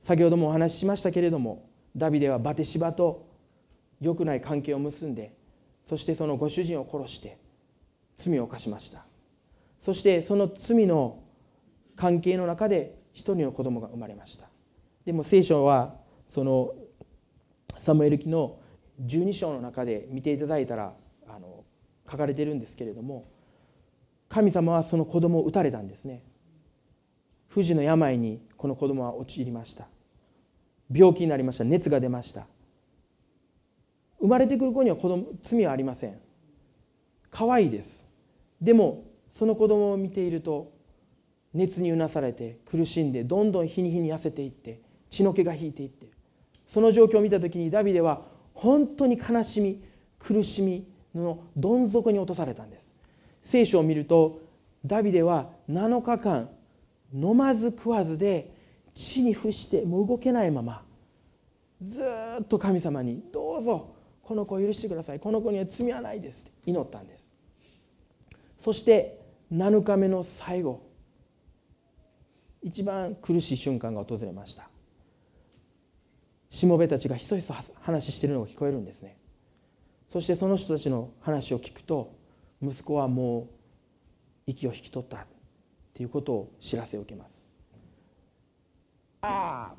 [0.00, 3.28] 先ほどもお話ししましたけれどもダビデはバテシバと
[4.00, 5.34] 良くない関係を結んで
[5.86, 7.38] そしてそのご主人を殺して
[8.16, 9.11] 罪を犯しました。
[9.82, 11.24] そしてその罪の
[11.96, 14.46] 関係の中で一人の子供が生まれました。
[15.04, 15.96] でも聖書は
[16.28, 16.72] その
[17.76, 18.60] サムエル記の
[19.04, 20.94] 12章の中で見ていただいたら
[21.26, 21.64] あの
[22.08, 23.28] 書かれてるんですけれども
[24.28, 26.22] 神様はその子供を撃たれたんですね。
[27.48, 29.88] 不治の病にこの子供は陥りました。
[30.94, 31.64] 病気になりました。
[31.64, 32.46] 熱が出ました。
[34.20, 36.20] 生まれてくる子には子供罪はありません。
[37.32, 38.04] 可愛いです。
[38.60, 40.72] でもその子供を見ていると
[41.54, 44.80] 熱にうなされて苦しんでどんどん日に日に痩せていって
[45.10, 46.12] 血の気が引いていって。
[46.72, 48.22] その状況を見た時にダビデは
[48.54, 49.82] 本当に悲しみ
[50.18, 52.94] 苦しみのどん底に落とされたんです。
[53.42, 54.40] 聖書を見ると
[54.86, 56.48] ダビデは7日間
[57.12, 58.54] 飲まず食わずで
[58.94, 60.82] 地に伏してもう動けないまま
[61.82, 62.00] ず
[62.40, 63.90] っと神様に「どうぞ
[64.22, 67.22] この子を許してくださいこの子には罪はないです」って祈ったんです。
[68.58, 69.20] そして
[69.52, 70.90] 7日目の最後。
[72.62, 74.70] 一番苦しい瞬間が訪れました。
[76.48, 79.18] しもべたちがひそひそ話しているのが聞こえるんですね。
[80.08, 82.14] そしてその人たちの話を聞くと
[82.62, 83.48] 息子はもう
[84.46, 85.26] 息を引き取った
[85.94, 87.42] ということを知らせを受けます。
[89.22, 89.74] ああ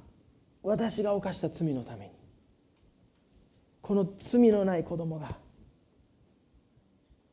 [0.62, 2.12] 私が犯した罪のために
[3.82, 5.36] この罪のない子供が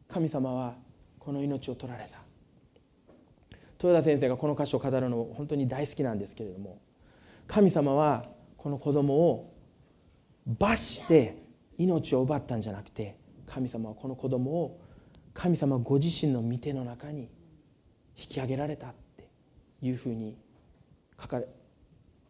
[0.09, 0.74] 神様は
[1.18, 2.30] この命を取られた。
[3.83, 6.81] 豊田先生がこの箇所を語るの本当に大好きなんですけれども
[7.47, 8.26] 神様は
[8.57, 9.55] この子供を
[10.47, 11.43] 罰して
[11.78, 13.16] 命を奪ったんじゃなくて
[13.47, 14.81] 神様はこの子供を
[15.33, 17.31] 神様ご自身の御手の中に
[18.16, 19.28] 引き上げられたって
[19.81, 20.37] いうふうに
[21.20, 21.47] 書かれ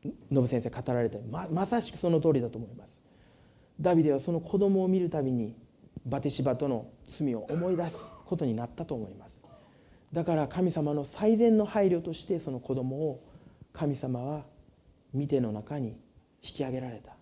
[0.02, 2.98] 信先生語られてままさしくその通りだと思います。
[3.80, 5.56] ダビデはその子供を見るたびに
[6.06, 9.29] バテシバとの罪を思い出すことになったと思います。
[10.12, 13.22] だから神様の最善の配慮としてその子供を
[13.72, 14.44] 神様は
[15.14, 15.96] 見ての中に
[16.42, 17.12] 引き上げられた。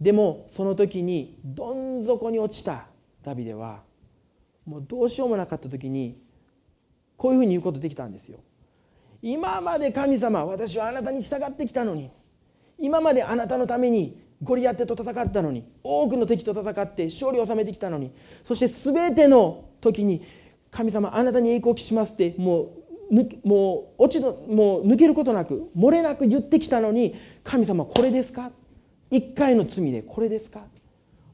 [0.00, 2.86] でもその時にどん底に落ちた
[3.22, 3.82] ダビデは
[4.64, 6.18] もうどうしようもなかった時に
[7.16, 8.38] こういうふうに言うことできたんですよ。
[9.22, 12.10] 今まで神様私はあなたに従ってきたのに
[12.78, 18.12] 今まであなたのためにゴリアテと戦ったのに多くの敵と戦って勝利を収めてきたのに
[18.42, 20.22] そして全ての時に
[20.70, 22.76] 神様あなたに栄光を期しますっても
[23.10, 28.52] うもう落ちのもう抜けることなく漏れなく言ってきたのに神様これですか？
[29.10, 30.60] 一回の罪でこれですか？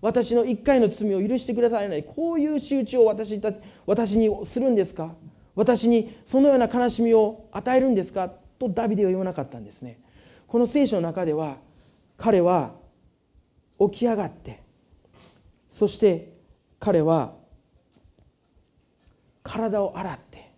[0.00, 2.04] 私の一回の罪を許してくださらない。
[2.04, 3.38] こういう仕打ちを私
[3.84, 5.14] 私にするんですか？
[5.54, 8.30] 私にそのような悲しみを与えるんですか？
[8.58, 10.00] とダビデは言わなかったんですね。
[10.46, 11.58] この聖書の中では
[12.16, 12.72] 彼は
[13.78, 14.62] 起き上がって
[15.70, 16.32] そして
[16.78, 17.34] 彼は
[19.46, 20.50] 体を洗って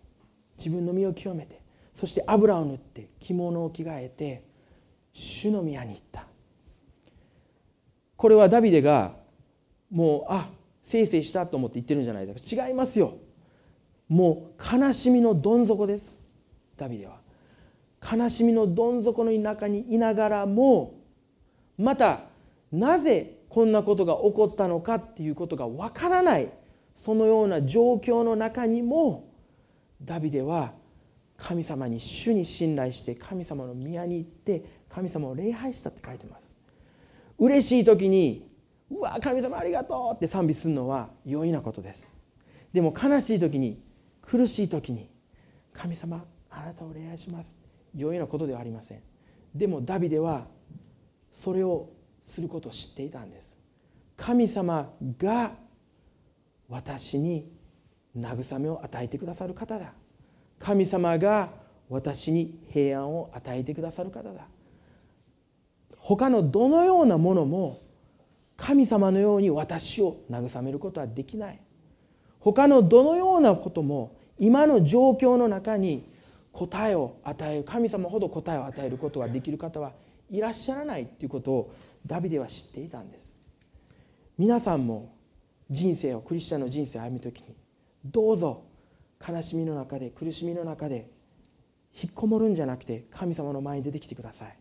[0.57, 1.61] 自分の身を清めて
[1.93, 4.43] そして油を塗って着物を着替えて
[5.13, 6.25] 主の宮に行った。
[8.15, 9.13] これはダビデが
[9.91, 10.49] もうあ
[10.83, 12.67] せいせいしたと思って言ってるんじゃないですか。
[12.67, 13.13] 違いますよ。
[14.07, 16.19] もう悲しみのどん底です。
[16.75, 17.19] ダビデは。
[18.01, 20.95] 悲しみのどん底の中にいながらも
[21.77, 22.21] また
[22.71, 26.49] なぜこんなことが起こったのかっていうことがわからない。
[26.99, 29.31] そのような状況の中にも
[30.01, 30.73] ダビデは
[31.37, 36.53] 神様に主に信頼して神様の宮に行って神様を礼拝したって書いてます。
[37.37, 38.51] 嬉しい時に
[38.91, 42.13] 「うわ神様ありがとう」って賛美するのは容易なことです。
[42.73, 43.81] でも悲しい時に
[44.21, 45.09] 苦しい時に
[45.71, 47.57] 「神様あなたを礼拝します」
[47.95, 49.01] 容易なことではありません。
[49.55, 50.47] でもダビデは
[51.31, 51.91] それを
[52.25, 53.55] することを知っていたんです。
[54.17, 55.68] 神様が
[56.69, 57.51] 私に
[58.17, 59.93] 慰めを与えてくださる方だ。
[60.59, 61.49] 神様が
[61.89, 64.47] 私に平安を与えてくださる方だ。
[65.97, 67.81] 他のどのようなものも
[68.55, 71.59] 神様のように私を慰めることはできない。
[72.39, 76.09] 他のどのようなことも今の状況の中に
[76.51, 79.91] 答えを与える神様ほど答えを与えることができる方は
[80.29, 81.73] いらっしゃらないということを
[82.05, 83.37] ダビデは知っていたんです。
[84.37, 85.18] 皆さんも
[85.69, 87.55] 人生をクリスチャンの人生を歩む時に
[88.03, 88.63] どうぞ
[89.27, 91.09] 悲しみの中で苦しみの中で
[92.01, 94.57] 引っこもるんじゃなくて神様の前に出てきてください。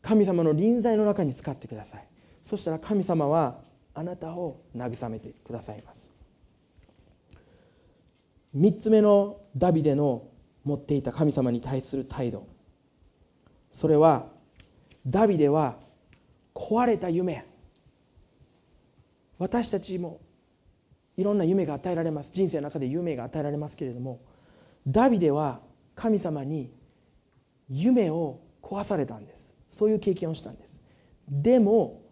[0.00, 2.08] 神様の臨在の中に使ってください。
[2.44, 3.60] そしたら神様は
[3.94, 6.12] あなたを慰めてくださいます。
[8.56, 10.28] 3つ目のダビデの
[10.64, 12.46] 持っていた神様に対する態度。
[13.72, 14.26] それは
[15.06, 15.78] ダビデは
[16.54, 17.47] 壊れた夢。
[19.38, 20.20] 私たちも
[21.16, 22.30] いろんな夢が与えられます。
[22.32, 24.20] 人生の中で夢が与えられますけれども
[24.86, 25.60] ダビデは
[25.94, 26.72] 神様に
[27.68, 29.54] 夢を壊されたんです。
[29.68, 30.80] そういう経験をしたんです。
[31.28, 32.02] でも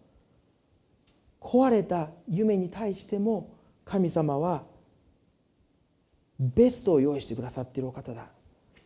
[1.40, 3.54] 壊れた夢に対しても
[3.84, 4.64] 神様は
[6.38, 8.26] ベストを用意してくださっているお方だ。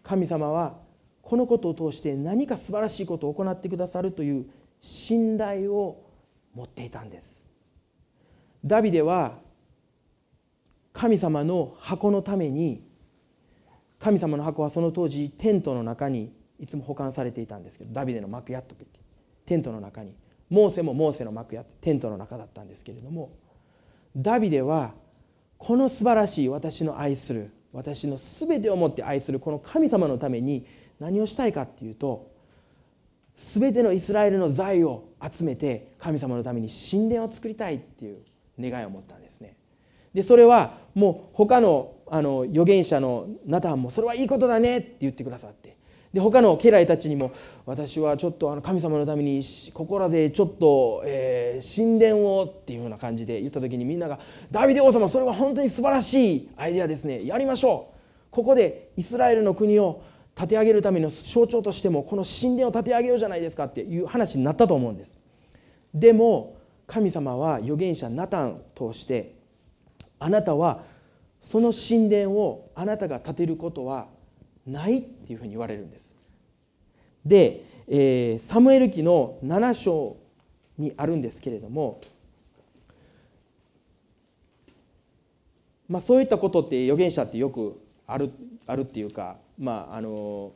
[0.03, 0.79] 神様は
[1.23, 4.47] このことを通して何か素晴らしいことを行ってくださるという
[4.81, 6.11] 信頼を
[6.55, 7.40] 持っていたんです。
[8.65, 9.39] ダビデは
[10.93, 12.83] 神様の箱のために
[13.99, 19.01] 神様の箱はその当時テントの中にいつも保管されていたんですけどダビデの幕屋と言って
[19.47, 20.15] テントの中に
[20.49, 23.33] モーセもモーセの幕屋テントの中だったんですけれども
[24.17, 24.93] ダビデは
[25.59, 30.67] この素晴らしい私の愛する私の全てをもって愛するこの神様のために
[30.99, 32.31] 何をしたいかっていうと
[33.37, 38.23] 全てのイスラエルの財を集めて神様のために神殿を作りたいっていう
[38.61, 39.57] 願いを持ったんですね。
[40.15, 45.77] でそれはもう他のあの預言者のナタンもそれはいいことだねって言ってくださって。
[46.13, 47.31] で他の家来たちにも
[47.67, 49.43] 私はちょっとあの神様のために
[49.73, 54.19] ここらでちょっと、えー、神殿をっていうような感じで言った時にみんなが
[54.51, 57.25] 「ダビデ王様それは本当に素晴らしいアイデアですね。
[57.25, 57.97] やりましょう」
[58.33, 60.03] ここでイスラエルの国を
[60.37, 65.21] 立て上げるための象徴としてもこの神殿を立て上げようじゃないですかっていう話になったと思うんです。
[65.95, 66.57] でも
[66.91, 69.37] 神様は預言者ナタンを通して
[70.19, 70.83] あなたは
[71.41, 74.09] その神殿をあなたが建てることは
[74.67, 76.13] ないっていうふうに言われるんです。
[77.25, 80.17] で、えー、サムエル記の7章
[80.79, 82.01] にあるんですけれども、
[85.89, 88.33] まあ、そういったことって預言者ってよくある
[88.67, 90.53] あるっていうか、まあ、あの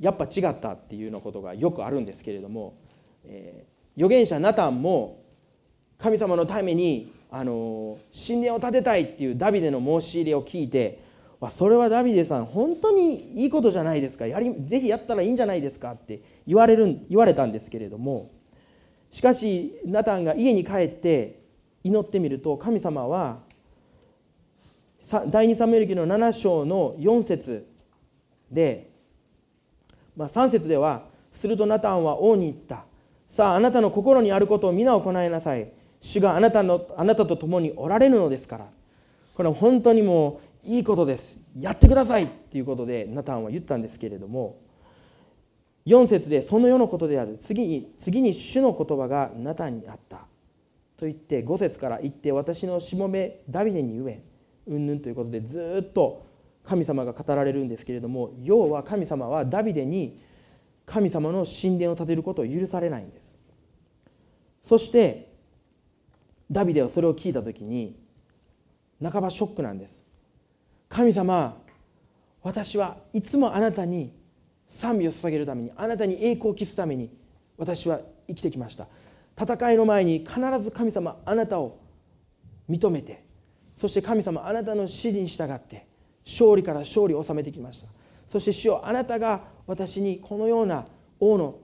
[0.00, 2.74] やっぱ違ったっていうようなことがよくあるんですけれども、
[3.24, 5.19] えー、預言者ナタンも
[6.02, 11.02] 神様のためにあの神殿を建てたいっていうダビデの申し入れを聞いて
[11.48, 14.26] それはダビデさん本当にいいことじゃないですか。
[14.26, 18.30] やりぜひやったらいいんじゃないですかって言われる言われたんですけれども。
[19.10, 21.40] しかしナタンが家に帰って
[21.82, 23.40] 祈ってみると神様は
[25.28, 27.66] 第二サムエル記の7章の4節
[28.50, 28.90] で、
[30.16, 32.84] まあ、3節では「するとナタンは王に言った」
[33.28, 38.70] 「さああなたの心にあることを皆行いなさい」「主があなたのあなたと共におられるのですから」
[39.34, 41.40] これは本当にもういいことです。
[41.58, 44.58] やってくださいっていうことでナタンは言ったんですけれども
[45.86, 47.36] 4節でその世のことである。
[47.38, 50.26] 次に次に主の言葉がナタンにあった。
[50.96, 54.22] と言って5節から言って私のしもべダビデに言え
[54.66, 56.26] うんぬんということでずっと
[56.62, 60.20] 神様が語られるんですけれども要は神様はダビデに
[60.84, 63.38] 神様の神殿を建てることを許されないんです。
[64.62, 65.29] そして
[66.50, 67.96] ダビデはそれを聞いた時に
[69.02, 70.02] 半ばショックなんです。
[70.88, 71.56] 神様
[72.42, 74.12] 私はいつもあなたに
[74.66, 77.10] 賛美を捧げるためにあなたに栄光を期すために
[77.56, 78.86] 私は生きてきました。
[79.40, 81.78] 戦いの前に必ず神様あなたを
[82.68, 83.24] 認めて
[83.76, 85.86] そして神様あなたの指示に従って
[86.26, 87.88] 勝利から勝利を収めてきました。
[88.26, 90.86] そして主よあなたが私にこのような
[91.18, 91.58] 王の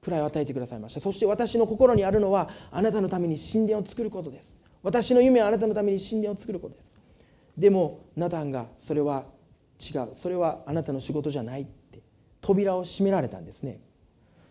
[0.00, 1.00] 位を与えてくださいました。
[1.00, 4.56] そして私の心にあるのはあなたのために神殿を作ることです。
[4.82, 6.98] 私の夢はあなたのために神殿を作ることです。
[7.56, 9.24] でもナタンがそれは
[9.80, 10.10] 違う。
[10.14, 12.00] それはあなたの仕事じゃないって。
[12.40, 13.80] 扉を閉められたんですね。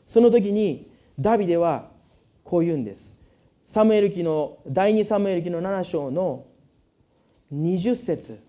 [0.06, 1.90] その時にダビデは
[2.44, 3.16] こう言うんです。
[3.66, 6.46] サムエル記の第2サムエル記の7章の
[7.54, 8.40] 20節。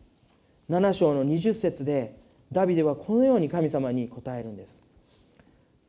[0.69, 2.19] 7章の20節で
[2.53, 4.85] ダビデはこのように神様に答えるんです。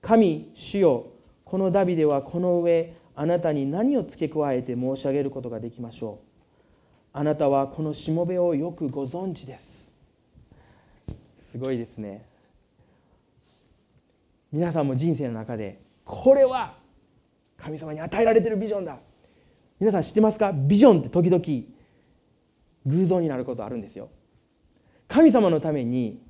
[0.01, 1.07] 神主よ
[1.43, 6.25] このダビデはこの上あなたに何を付け加えて申し上げることができましょう。
[7.11, 9.91] あなたはこのしもべをよくご存知です。
[11.39, 12.25] すごいですね。
[14.51, 16.75] 皆さんも人生の中でこれは
[17.57, 18.97] 神様に与えられてるビジョンだ。
[19.79, 20.53] 皆さん知ってますか？
[20.53, 21.43] ビジョンって時々
[22.85, 24.09] 偶像になることあるんですよ。
[25.07, 26.21] 神様のために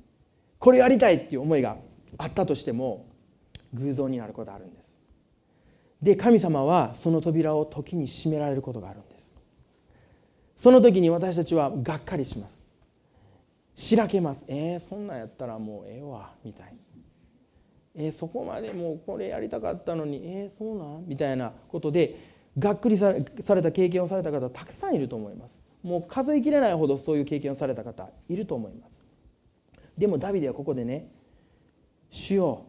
[0.58, 1.76] これやりたいっていう思いが
[2.18, 3.06] あったとしても
[3.74, 4.90] 偶像になることあるんです。
[6.02, 9.34] で神様はその扉を時に閉められることがあるんです。
[10.56, 12.60] その時に私たちはがっかりします。
[13.74, 14.44] しらけます。
[14.48, 16.34] えー、そんなんやったらもうええわ。
[16.44, 16.74] みたい
[17.94, 20.20] えー、そこまでもうこれやりたかったのに。
[20.24, 21.06] えー、そうなん？
[21.06, 22.18] みたいなことで
[22.58, 23.22] がっくりされ
[23.62, 25.60] た経験をされた方たくさんいると思います。
[25.82, 29.02] もう数えきれないほどそういう経験をされた方いると思います。
[29.96, 31.08] でもダビデはここでね
[32.10, 32.64] 「主よ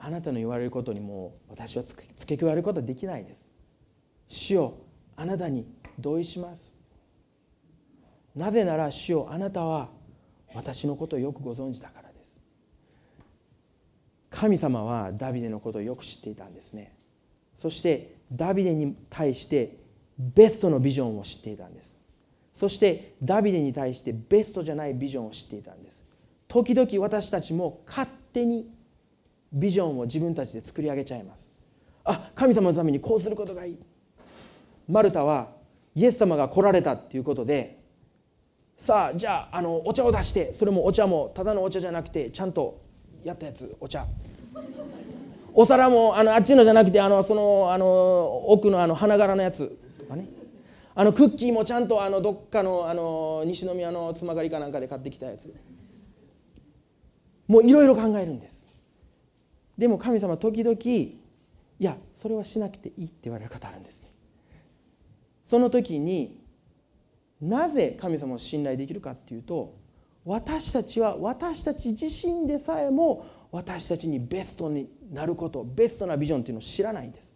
[0.00, 3.46] あなたの言われることにも私は付け加えることはできないです」
[4.26, 4.74] 「主よ
[5.14, 5.66] あなたに
[5.98, 6.72] 同意します」
[8.34, 9.90] なぜなら主よあなたは
[10.54, 12.26] 私のことをよくご存知だからです。
[14.30, 16.96] 神様はダビデのことをよく知っていたんですね。
[17.58, 19.76] そしてダビデに対して
[20.18, 21.98] ベストのビジョンを知っていたんです。
[22.54, 26.04] そしてダビデに対してベストじゃないビジョンを知っていたんです。
[26.48, 28.70] 時々私たちも勝手に
[29.52, 31.52] ビジョンを自分たちで作り上げちゃいます。
[32.04, 33.78] あ神様のためにこうすることがいい。
[34.88, 35.48] マルタは
[35.94, 37.78] イエス様が来られたっていうことで
[38.76, 42.80] さあじゃああのお茶を出してそれもお茶もただのお茶じゃなくてちゃんと
[43.22, 44.06] やったやつお茶。
[45.52, 47.86] お皿もあのあっちのじゃなくてあのそのあの
[48.48, 49.66] 奥のあの花柄のやつ
[49.98, 50.26] とかね。
[50.94, 55.52] あのクッキーもちゃんとあのどっかのあの西宮のつまがりかなんかで買ってきたやつ。
[57.46, 58.59] もういろいろ考えるんです。
[59.80, 61.16] でも神様時々い
[61.78, 64.02] やそれはしなくていいって言われる方あるんです。
[64.02, 64.12] ね
[65.46, 66.38] その時に
[67.40, 69.78] なぜ神様を信頼できるかっていうと
[70.26, 77.32] 私たちは私たち自身でさえも私たちにベストになることベストなビジョンっていうのを知らないんです。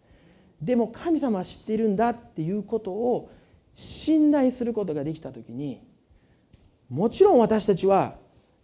[0.61, 3.31] でも神様は知っているんだっていうことを
[3.73, 5.81] 信頼することができた時に
[6.89, 8.17] もちろん私たちは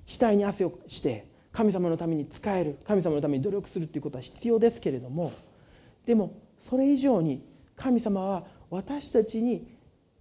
[0.06, 5.32] 額に汗をして神様のために使える神様のために努力するっていうことは必要ですけれども
[6.06, 7.46] でもそれ以上に
[7.76, 9.76] 神様は私たちに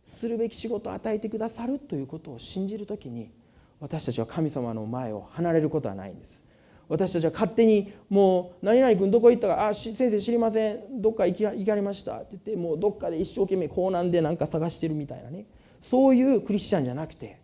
[0.05, 3.31] するべき仕事を与えてくださるということを信じる時に
[3.79, 6.43] 私たちは神様の前を離れることはないんです。
[6.89, 11.01] 私たちは勝手にもう「何々君どこ行ったかあ先生知りません。
[11.01, 15.47] どっか行き行かれました」って言ってもうどっかで一生懸命港南で何か探してるみたいなね。
[15.81, 17.39] そういうクリスチャンじゃなくて。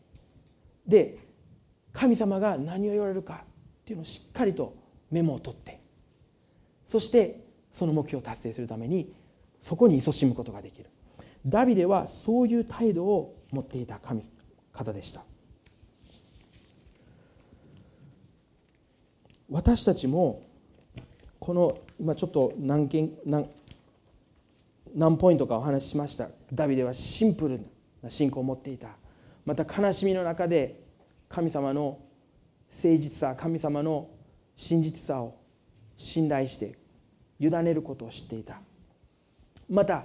[0.87, 1.19] で
[1.93, 3.46] 神様が何を言われるか。
[3.87, 4.75] っていうのをしっかりと
[5.13, 5.81] メモを取って
[6.89, 9.15] そしてその目標を達成するために
[9.61, 10.91] そこに勤しむことができる。
[11.47, 14.23] ダビデはそういう態度を持っていた神
[14.73, 15.23] 方でした。
[19.49, 20.43] 私たちも
[21.39, 23.49] この今ちょっと何件何
[24.95, 26.29] 何ポイントかお話ししました。
[26.53, 27.61] ダビデはシンプル
[28.03, 28.89] な信仰を持っていた。
[29.45, 30.81] また悲しみの中で
[31.29, 31.99] 神様の
[32.71, 34.09] 誠実さ神様の
[34.57, 35.37] 真実さを
[35.97, 36.77] 信頼して
[37.39, 38.61] 委ねることを知っていた。
[39.69, 40.05] また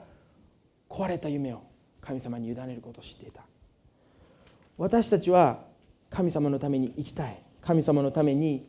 [0.89, 1.61] 壊れた夢を
[2.01, 3.43] 神様に委ねることを知っていた。
[4.77, 5.59] 私たちは
[6.09, 7.41] 神様のために生きたい。
[7.61, 8.67] 神様のために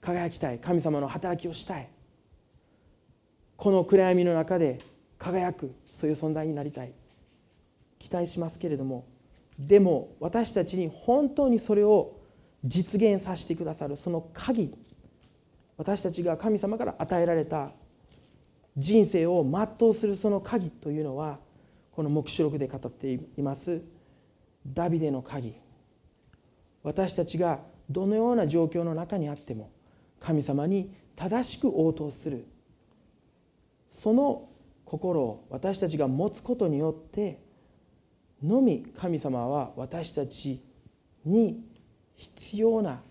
[0.00, 0.58] 輝きたい。
[0.58, 1.88] 神様の働きをしたい。
[3.56, 4.80] この暗闇の中で
[5.18, 6.92] 輝くそういう存在になりたい。
[7.98, 9.06] 期待しますけれども
[9.56, 12.21] でも私たちに本当にそれを
[12.64, 14.76] 実現させてくださるその鍵。
[15.76, 17.70] 私たちが神様から与えられた
[18.76, 21.38] 人生を全うするその鍵というのは
[21.92, 23.82] この黙示録で語っています。
[24.66, 25.54] ダビデの鍵。
[26.82, 27.60] 私たちが
[27.90, 29.70] どのような状況の中にあっても
[30.20, 32.46] 神様に正しく応答する。
[33.90, 34.48] その
[34.84, 37.40] 心を私たちが持つことによって
[38.42, 40.62] のみ神様は私たち
[41.24, 41.64] に
[42.16, 43.02] 必要な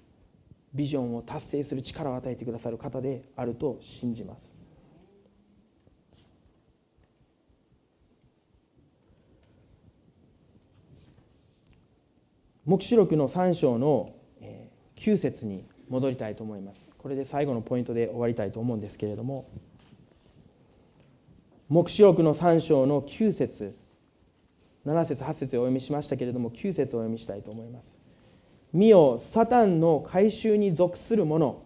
[0.74, 4.56] ビジョンを達成する力を与えてくださる方であると信じます。
[12.66, 14.16] 黙示録の3章の
[14.95, 16.89] 9節に戻りたいと思います。
[16.97, 19.49] これで最後のポイントで終わりたいと思うんですけれども。
[21.68, 23.78] 黙示録の3章の9節
[24.86, 28.01] 7節8節お読みしましたけれども9節をお読みしたいと思います。
[28.74, 31.64] 見よサタンの改宗に属する者。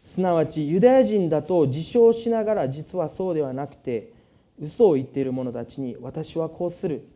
[0.00, 4.12] すなわちユダヤ人だと自称しながら実はそうではなくて
[4.60, 7.08] 嘘を言っている者たちに私はこうする。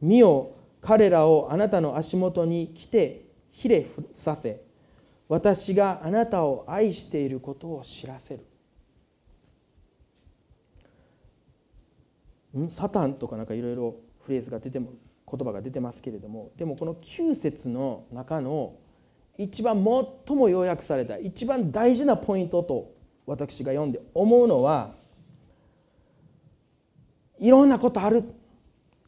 [0.00, 4.62] 見よ彼らをあなたの足元に来てひれ伏させ
[5.28, 8.44] 私があなたを愛していることを知らせる。
[12.60, 12.70] ん？
[12.70, 14.90] サタンとかなんかいろいろフレーズが出ても
[15.34, 18.74] 言葉が出てますけれどもでもこの9節の中の
[19.36, 19.84] 一番
[20.26, 22.92] 最も要約された一番大事なポイントと
[23.26, 24.94] 私が読んで思うのは
[27.38, 28.24] いろんなことある。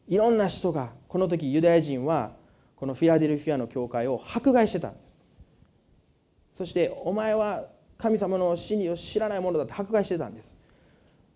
[0.07, 2.31] いろんな人がこの時ユダヤ人は
[2.75, 5.21] このフィラデルフィアの教会を迫害してたんです。
[6.53, 7.65] そしてお前は
[7.97, 10.55] 神様の真理を知らないものだって迫害してたんです。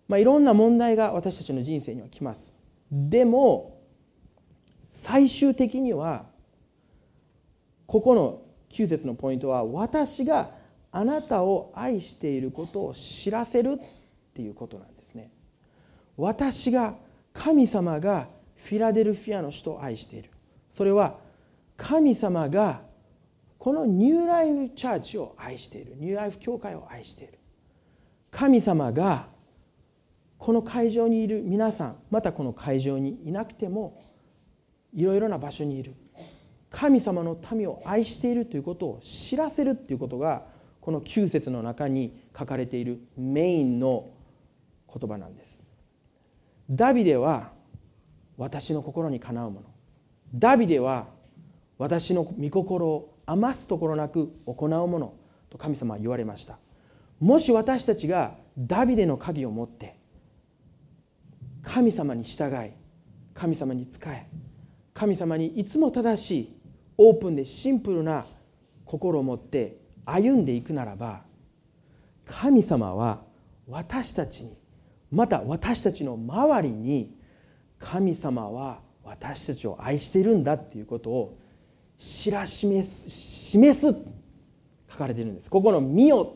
[0.08, 2.54] まあ、いろんな問題が私たちの人生には来ます。
[2.90, 3.71] でも
[4.92, 6.26] 最終的には
[7.86, 10.50] ここの9節のポイントは私が
[10.92, 15.30] あなたを愛していることを知らせるっていうことなんですね。
[16.16, 16.94] 私が
[17.32, 20.30] 神様がフィラデルフィアの人を愛している。
[20.70, 21.18] それは
[21.76, 22.82] 神様が
[23.58, 25.94] このニューライフチャーチを愛している。
[25.96, 27.38] ニューライフ教会を愛している。
[28.30, 29.28] 神様が
[30.36, 34.02] この会場にいる皆さんまたこの会場にいなくても
[34.94, 35.94] いろいろな場所にいる。
[36.70, 40.46] 神様の民を愛しているということを知らせるということが
[40.80, 44.10] この9節の中に書かれているメインの
[44.92, 45.62] 言葉なんです。
[46.70, 47.52] ダビデは
[48.36, 49.66] 私の心にかなうもの。
[50.34, 51.08] ダビデは
[51.78, 55.14] 私の御心を余すところなく行うもの。
[55.50, 56.58] と神様は言われました。
[57.20, 59.96] もし私たちがダビデの鍵を持って
[61.62, 62.72] 神様に従い
[63.34, 64.26] 神様に仕え
[64.94, 66.56] 神様にいつも正しい
[66.98, 68.26] オープンでシンプルな
[68.84, 71.22] 心を持って歩んでいくならば
[72.26, 73.22] 神様は
[73.68, 74.56] 私たちに
[75.10, 77.14] また私たちの周りに
[77.78, 81.38] 神様は私たちを愛しているんだっていうことを
[81.98, 83.94] 知ら示す示す
[84.90, 85.48] 書かれているんです。
[85.48, 86.34] ここの「見よ」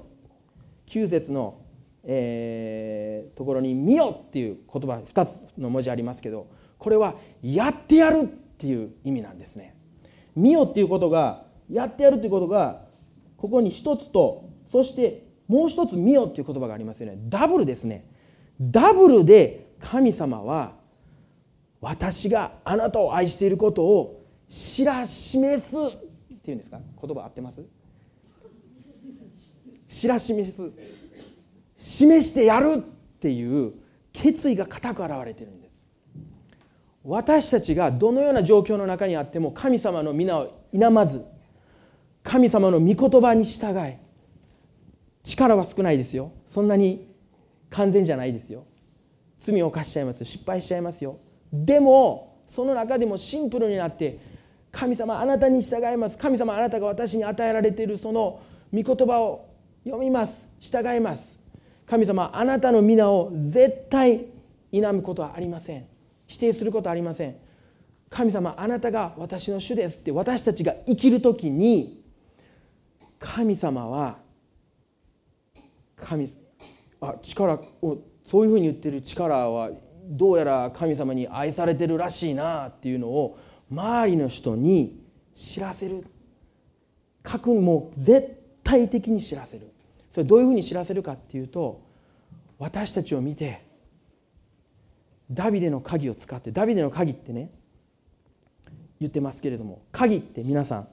[0.87, 1.61] 9節の、
[2.05, 6.47] えー、ところに「見よ」っていう言葉2つの文字ありますけど
[6.79, 9.77] これは「やってやる」っていう意味なんですね。
[10.35, 12.87] 見よっていうことがやってやるっていうことが
[13.37, 17.19] ここに一つとそしてもう一つ見よっていう言葉がありますよね。
[17.29, 18.09] ダブルですね。
[18.59, 20.73] ダブルで神様は
[21.81, 25.77] 私があなたを愛していることを知ら示す
[26.35, 26.81] っていうんですか？
[27.03, 27.61] 言葉合ってます？
[29.87, 30.73] 知ら示す。
[31.77, 32.79] 示してやるっ
[33.21, 33.75] ていう
[34.13, 35.66] 決意が固く表れてるんです。
[37.09, 41.25] 私たちがどのような状況の中にあっても神様の皆を否まず
[42.25, 43.95] 神様の御言葉に従い
[45.23, 46.33] 力は少ないですよ。
[46.49, 47.09] そんなに
[47.71, 48.65] 完全じゃないですよ。
[49.41, 51.19] 罪を犯しちゃいます失敗しちゃいますよ。
[51.53, 54.19] でもその中でもシンプルになって
[54.73, 56.19] 神様あなたに従います。
[56.19, 58.41] 神様あなたが私に与えられているその
[58.75, 59.49] 御言葉を
[59.85, 60.49] 読みます。
[60.59, 61.39] 従います。
[61.87, 64.27] 神様あなたの皆を絶対
[64.73, 65.96] 否むことはありません。
[66.27, 67.37] 否定することありません。
[68.09, 72.05] 神様あなたが私の主ですって私たちが生きる時に
[73.19, 74.19] 神様は
[75.97, 76.29] 神
[77.01, 79.71] あ力をそういうふうに言ってる力は
[80.05, 83.39] どうやら神様に愛されてるらしいなっていうのを
[83.71, 85.03] 周りの人に
[85.35, 86.07] 知らせる。
[87.27, 89.73] 書くも絶対的に知らせる。
[90.13, 91.83] それどういうふうに知らせるかっていうと
[92.59, 93.66] 私たちを見て
[95.31, 97.51] ダビデの鍵を使ってダビデの鍵ってね
[99.01, 100.89] 言ってますけれども鍵って皆さん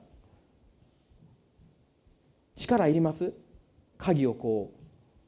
[2.55, 3.33] 力いります？
[3.97, 4.73] 鍵をこ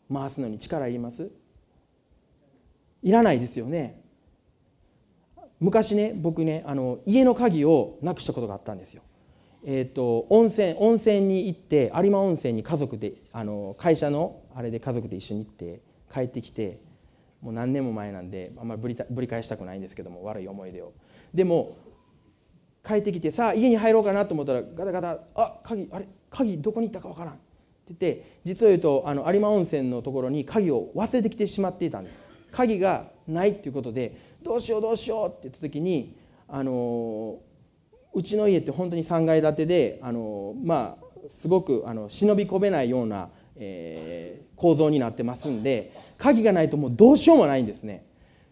[0.10, 1.32] う回すのに力いります？
[3.02, 4.02] いらないですよね。
[5.60, 9.02] 昔ね僕ねあの家の鍵をなくしたことがあったんですよ。
[9.68, 15.82] えーと、温泉温泉に行って有馬温泉に家族であの会社のあれで家族で一緒に行って
[16.14, 16.80] 帰ってきて
[17.46, 20.94] もう何年も前なんであんまりぶりぶり返したくないんですけども悪い思い出を。
[21.32, 21.78] でも
[22.84, 27.42] 帰ってきてさあ家に入ろうかなと思ったらガタガタ「あ鍵あれ鍵どこに行ったかわからん」って
[27.88, 32.20] 言って実を言うとあの有馬温泉のところに鍵を忘れてきてしまっていたんです。
[32.52, 36.16] 鍵がないっていうことでどうしようどうしようって言った時に
[36.48, 37.38] あの
[38.14, 48.06] うちの家って本当に3階建てであのまあすごくあの忍び込めないような、えー、構造になってますんで鍵がないともうどうしようもないんですね。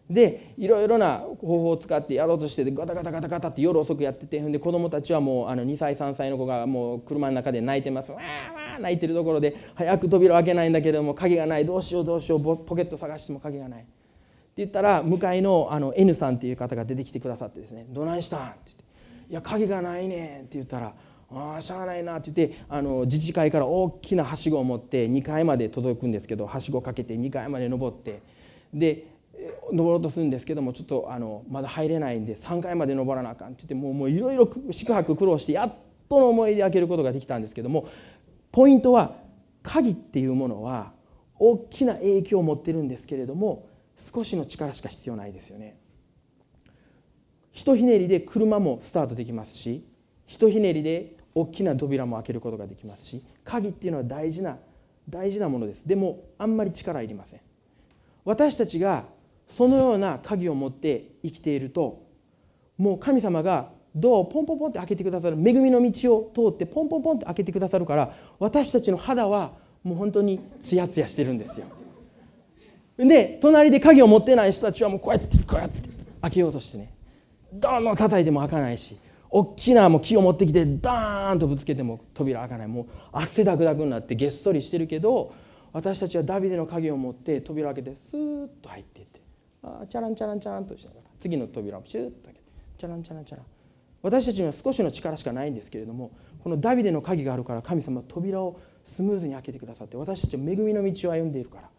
[0.09, 8.11] でいろいろな方法を使ってやろうとしてガタガタガタガタって夜遅くやっててで子供たちはもうあの2歳3歳の子がもう車の中で泣いてます。
[8.11, 11.65] わーわー泣いてるところで早く扉を開けないんだけれども鍵がない。
[11.65, 13.81] どうしようどうしようポケット探しても鍵がない。
[13.81, 13.91] って
[14.57, 18.83] 言ったら向かいのあの N さんっていう方が出てきてくださってですね「どないしたん?」って言って
[19.31, 20.93] 「いや鍵がないねん」って言ったら
[21.35, 28.21] 「ああしゃあないな」って言ってあの自治会から大きなはしごを持って2階まで届くんですけどはしごかけて2階まで登って
[28.73, 29.07] で
[29.71, 35.73] 登ろうとするんですけどもちょっとあのまだ入れないんで3階まで登らなあかんって言ってもういろいろ宿泊苦労してやっ
[36.07, 37.87] との思いで開けることができたんですけども
[38.51, 39.15] ポイントは
[39.63, 40.93] 鍵っていうものは
[41.39, 43.67] 大きな影響を持ってるんですけれども
[43.97, 45.77] 少しの力しか必要ないですよね。
[47.51, 49.85] ひとひねりで車もスタートできますし
[50.25, 54.57] ひとひねりで大きな扉も開けることができますし鍵っていうのは大事な
[55.09, 55.87] 大事なものです。
[55.87, 57.39] でもあんまり力いりません。
[58.23, 59.05] 私たちが
[59.47, 62.03] そのような鍵を持って生きていると
[62.77, 69.53] もう神様がドアをポンポンポンって開けてくださる恵みの道を通ってポンポンポンって開けてくださるから私たちの肌は
[69.83, 71.65] もう本当にツヤツヤしてるんですよ。
[72.97, 75.89] で隣で鍵を持ってない人たちはもうこうやってこうやって
[76.21, 76.93] 開けようとしてね。
[77.51, 78.97] どんどん叩いても開かないし
[79.35, 82.67] 大きなもう木を持ってきてダーンとぶつけても扉開かない。
[82.67, 85.33] もう汗だくだくになってげっそりしてるけど
[85.71, 89.19] 私たちはダビデの鍵を持って扉開けてスーッと入っていって。
[89.63, 91.01] あチャランチャランチャランとしながら。
[91.19, 92.45] 次の扉をシューッと開けて。
[92.77, 93.45] チャランチャランチャラン。
[94.03, 96.11] 私たちには少しの力しかないんですけれども
[96.43, 101.69] このダビデの鍵があるから神様は扉をスムーズに開けてくださって私たちは恵みの道を歩んでいるから。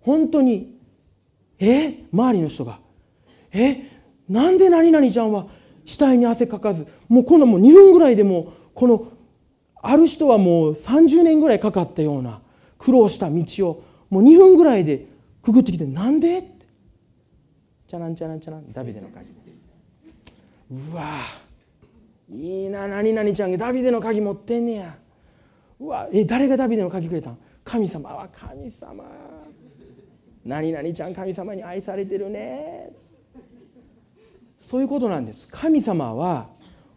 [0.00, 0.78] 本当に
[1.58, 2.04] え？
[2.12, 2.78] 周りの人が。
[3.52, 3.90] え？
[4.28, 5.48] なんで何々ちゃんは
[5.86, 9.08] 額に汗かかずもうこのもう2分ぐらいでもこの
[9.82, 12.40] ある人はもう30年ぐらいかかったような
[12.78, 15.06] 苦労した道をもう2分ぐらいで
[15.42, 16.66] くぐってきてなんでって。
[17.86, 19.26] チャランチャランチャランダビデの鍵。
[20.70, 21.20] うわ
[22.30, 24.96] いいな何々ちゃんがダビデの鍵持ってんねや。
[25.78, 27.38] うわえ誰がダビデの鍵くれたん？
[27.62, 28.10] 神様。
[28.10, 29.04] は神様。
[30.44, 32.90] 何々ちゃん神様に愛されてるね。
[34.64, 35.46] そういうことなんです。
[35.46, 36.48] 神様は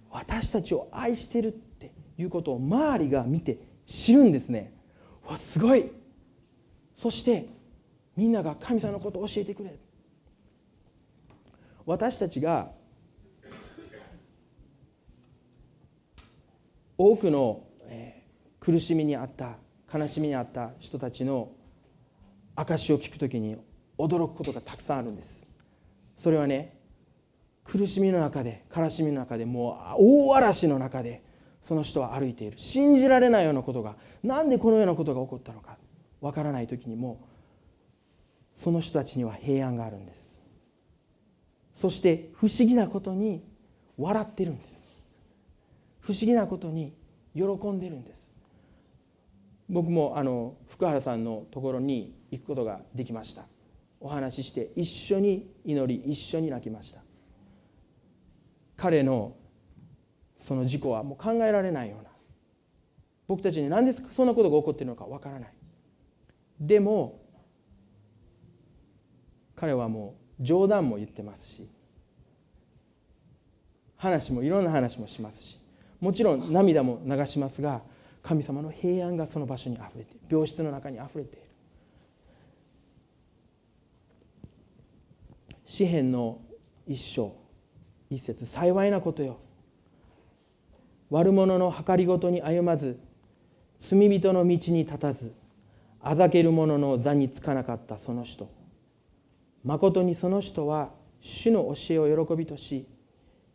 [0.10, 4.74] 私たちを愛してるっていうことを周りが見て知るんですね。
[5.28, 5.92] わすごい。
[6.96, 7.50] そして
[8.16, 9.78] みんなが神様のことを教えてくれ
[11.86, 12.72] 私たちが
[16.98, 17.64] 多くの
[18.62, 19.58] 苦しみにあった
[19.94, 21.52] 悲しみにあった人たちの
[22.56, 23.58] 証を聞くときに
[23.98, 25.46] 驚くことがたくさんあるんです。
[26.16, 26.77] それはね
[27.68, 31.22] 苦しみの中で悲しみの中でもう大嵐の中で
[31.62, 32.58] その人は歩いている。
[32.58, 35.78] 信じられないようなことが何でこのようなことが起こったのか
[36.22, 37.28] わからない時にも
[38.54, 40.40] その人たちには平安があるんです。
[41.76, 43.44] そして不思議なことに
[43.98, 44.88] 笑ってるんです。
[46.00, 46.94] 不思議なことに
[47.36, 48.32] 喜んでるんです。
[49.70, 53.44] 僕もあの福原さんのところに行くことができました。
[54.00, 57.07] お話しして一緒に祈り一緒に泣きました。
[58.78, 59.36] 彼の
[60.38, 62.10] その事故はもう考えられないような。
[63.28, 65.54] 僕たちに何でそんなことが起こっているのかわからない。
[66.60, 67.20] でも
[69.56, 71.70] 彼はもう冗談も言ってますし
[73.98, 75.60] 話もいろんな話もしますし
[76.00, 77.82] もちろん涙も流しますが
[78.22, 80.20] 神様の平安がその場所にあふれている。
[80.30, 81.42] 病室の中にあふれている。
[85.66, 86.40] 詩篇の
[86.86, 87.47] 一章。
[88.10, 89.38] 一節幸いなことよ。
[91.10, 93.00] 悪者の計りごとに歩まず
[93.78, 95.34] 罪人の道に立たず
[96.02, 98.50] あざける者の座につかなかったその人。
[99.64, 102.88] まことにその人は主の教えを喜びとし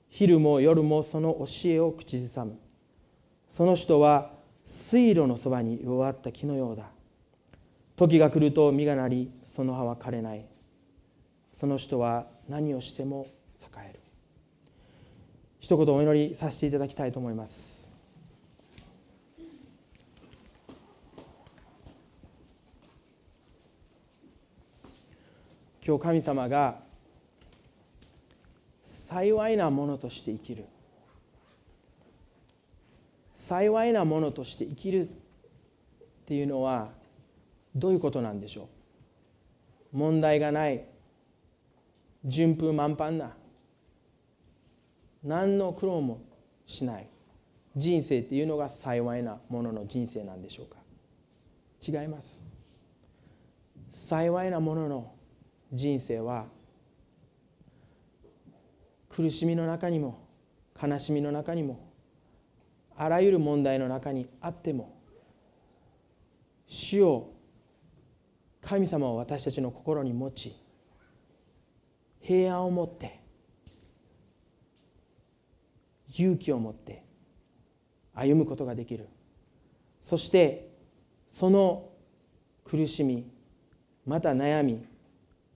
[0.08, 2.58] 昼も夜もその教えを口ずさむ。
[3.50, 4.32] その人は
[4.64, 6.90] 水路のそばに弱った木のようだ。
[7.96, 10.44] 時が来ると実がなりその葉は枯れない。
[11.54, 13.26] その人は何をしても
[15.62, 17.88] 一言お祈りさせていただきたいと思います。
[25.86, 26.80] 今日神様が
[28.82, 30.64] 幸いなものとして生きる。
[33.32, 35.12] 幸いなものとして生きるっ
[36.26, 36.90] ていうのは
[37.76, 38.68] どういうことなんでしょ
[39.94, 39.96] う？
[39.96, 40.86] 問題がない。
[42.24, 43.36] 順風満帆な。
[45.24, 46.20] 何の苦労も
[46.66, 47.08] しない。
[47.76, 50.78] 人生っていうのが幸いなものの人生なんでしょうか。
[51.86, 52.42] 違います。
[53.90, 55.14] 幸いなものの
[55.72, 56.46] 人生は
[59.08, 60.26] 苦しみの中にも
[60.80, 61.92] 悲しみの中にも
[62.96, 64.98] あらゆる問題の中にあっても
[66.66, 67.32] 主を
[68.62, 70.56] 神様を私たちの心に持ち
[72.20, 73.21] 平安を持って
[76.16, 77.04] 勇気を持って
[78.14, 79.08] 歩むことができる。
[80.02, 80.70] そして
[81.30, 81.88] その
[82.64, 83.30] 苦しみ
[84.04, 84.84] また悩み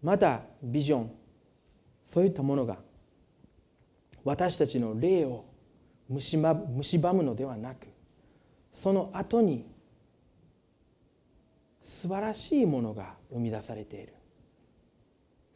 [0.03, 1.11] またビジョン
[2.07, 2.79] そういったものが
[4.25, 5.45] 私たちの霊を
[6.09, 7.89] 蝕むのではなく
[8.73, 9.67] その後に
[11.83, 14.15] 素晴らしいものが生み出されている。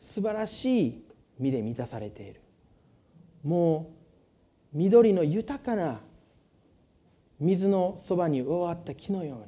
[0.01, 1.05] 素晴らしい
[1.39, 2.41] 実で満たされている。
[3.45, 4.00] もう
[4.73, 6.01] 緑の豊かな
[7.41, 9.45] 水のそばに植わった木のように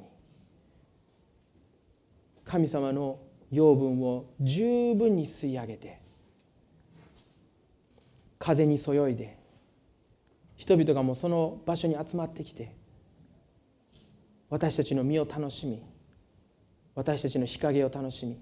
[2.43, 3.19] 神様の
[3.51, 6.01] 養分を十分に吸い上げて
[8.39, 9.37] 風にそよいで
[10.55, 12.75] 人々がもうその場所に集まってきて
[14.49, 15.81] 私たちの身を楽しみ
[16.95, 18.37] 私たちの日陰を楽しみ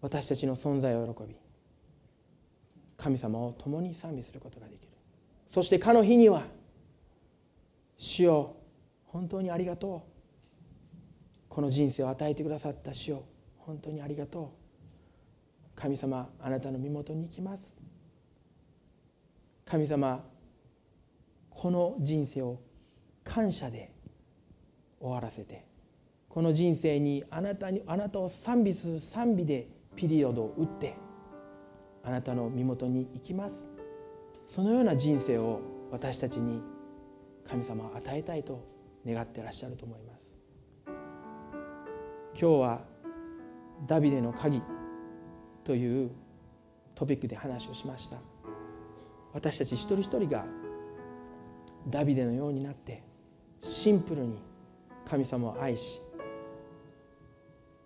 [0.00, 1.36] 私たちの存在を喜び
[2.96, 4.85] 神様を共に賛美することができる。
[5.56, 6.42] そしてかの日には
[7.96, 8.56] 主よ
[9.06, 10.10] 本当にありがとう。
[11.48, 13.24] この人生を与えてくださった主よ
[13.56, 14.52] 本当にありがと
[15.74, 15.80] う。
[15.80, 17.62] 神様あなたの身元に行きます。
[19.64, 20.22] 神様
[21.48, 22.60] この人生を
[23.24, 23.90] 感謝で
[25.00, 25.64] 終わらせて
[26.28, 30.96] この人生にあなたにあなたを賛美する賛美でピリオドを打って
[32.04, 33.75] あなたの身元に行きます。
[34.46, 36.62] そのような人生を私たちに
[37.48, 38.64] 神様は与えたいと
[39.06, 40.36] 願ってらっしゃると思います。
[42.38, 42.80] 今日は
[43.86, 44.62] ダビデの鍵
[45.64, 46.10] という
[46.94, 48.18] トピックで話をしました。
[49.32, 50.44] 私たち一人一人が
[51.88, 53.02] ダビデのようになって
[53.60, 54.38] シンプルに
[55.08, 56.00] 神様を愛し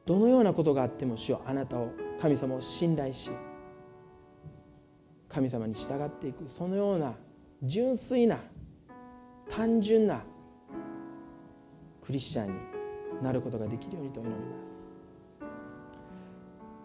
[0.07, 1.91] どのようなことがあっても主よあなたを
[2.21, 3.31] 神様を信頼し
[5.33, 6.49] 神様に従っていく。
[6.49, 7.15] そのような
[7.63, 8.39] 純粋な
[9.49, 10.23] 単純な
[12.05, 12.53] クリスチャンに
[13.23, 14.87] なることができるようにと祈ります。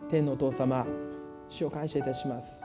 [0.10, 0.86] 天のお父様
[1.50, 2.64] 主を感謝いたします。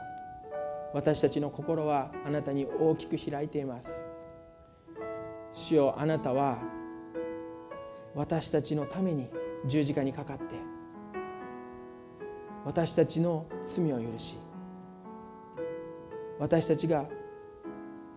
[0.93, 4.03] 私たちの心はあなたに大きく開いています。
[5.53, 6.59] 主よあなたは
[8.13, 9.29] 私たちのために
[9.65, 10.43] 十字架にかかって
[12.65, 14.37] 私たちの罪を許し
[16.41, 17.05] 私たちが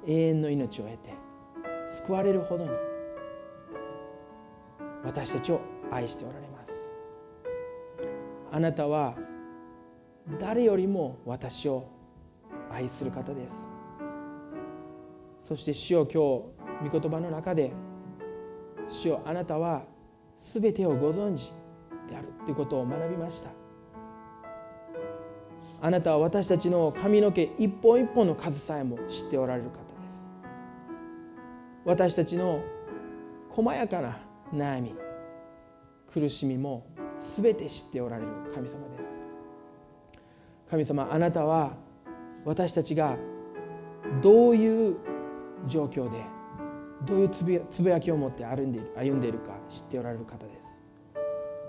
[0.07, 1.14] 永遠の命を得て
[1.91, 2.70] 救われるほどに
[5.05, 5.61] 私たちを
[5.93, 6.72] 愛しておられます。
[8.51, 9.14] あなたは
[10.41, 11.87] 誰よりも私を
[12.72, 13.68] 愛する方です。
[15.43, 16.22] そして主よ今
[16.81, 17.72] 日御言葉の中で
[18.89, 19.83] 主よあなたは
[20.41, 21.53] 全てをご存知
[22.09, 23.64] であるということを学びました。
[25.85, 29.80] あなたは私たちの髪の毛一本一本の数さえも知っておられる方で
[30.14, 30.26] す
[31.85, 32.62] 私たちの
[33.51, 34.16] 細やかな
[34.51, 34.95] 悩み
[36.11, 36.87] 苦しみも
[37.37, 39.03] 全て知っておられる神様です
[40.70, 41.74] 神様あなたは
[42.47, 43.18] 私たちが
[44.22, 44.97] どういう
[45.66, 46.24] 状況で
[47.05, 47.45] どういうつ
[47.82, 51.18] ぶやきを持って歩んでいる歩んでいるか知っておられる方です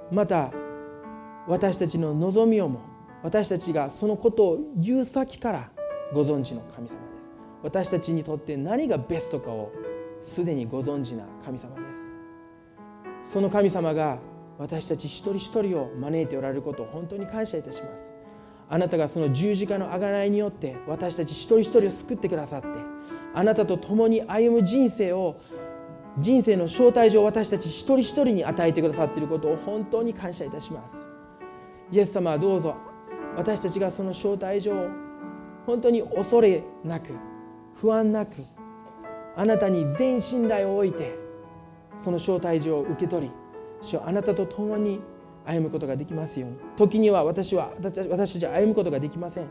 [0.10, 0.54] また
[1.50, 2.95] 私たちの望みをも
[3.26, 5.72] 私たちがそのことを言う先から
[6.14, 6.96] ご存知の神様です
[7.64, 9.72] 私たちにとって何がベストかを
[10.24, 11.82] すでにご存知な神様で
[13.26, 13.34] す。
[13.34, 14.20] その神様が
[14.60, 18.12] 私たち一人一人を招いておられることを本当に感謝いたします。
[18.70, 22.68] あなたがその十字架の贖いによって私たち一人一人を救ってくださって
[23.34, 25.40] あなたと共に歩む人生を
[26.20, 30.96] 人生の招待状を私たち一人一人に与えてくださっていることを本当に感謝いたします。
[31.92, 32.95] イエス様はどうぞ。
[33.38, 34.88] 私たちがその招待状を
[35.66, 37.10] 本当に恐れなく
[37.76, 38.44] 不安なく
[39.36, 41.16] あなたに全信頼を置いて
[42.00, 43.32] その招待状を受け取り
[43.82, 45.02] 主あなたと共に
[45.46, 46.58] 歩むことができますように。
[46.76, 49.48] 時には私は私たちは歩むことができません。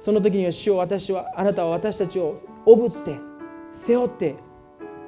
[0.00, 3.18] その時には主を私はあなたは私たちをおぶって
[3.72, 4.36] 背負って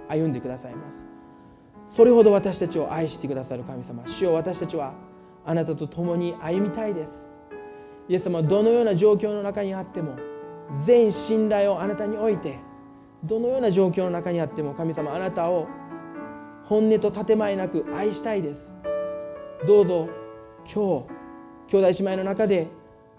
[0.09, 1.05] 歩んでくださいます。
[1.89, 4.93] それほど私たちを愛してくださる神様主を私たちは
[5.45, 7.30] あなたと共に歩みたいです。
[8.11, 10.17] イエス様はどのような状況の中にあっても
[10.85, 12.59] 全信頼をあなたに置いて
[13.23, 15.69] どのような状況の中にあっても神様あなたを
[16.65, 18.73] 本音と建前なく愛したいです。
[19.65, 20.09] どうぞ
[20.65, 21.07] 今
[21.69, 22.67] 日兄弟姉妹の中で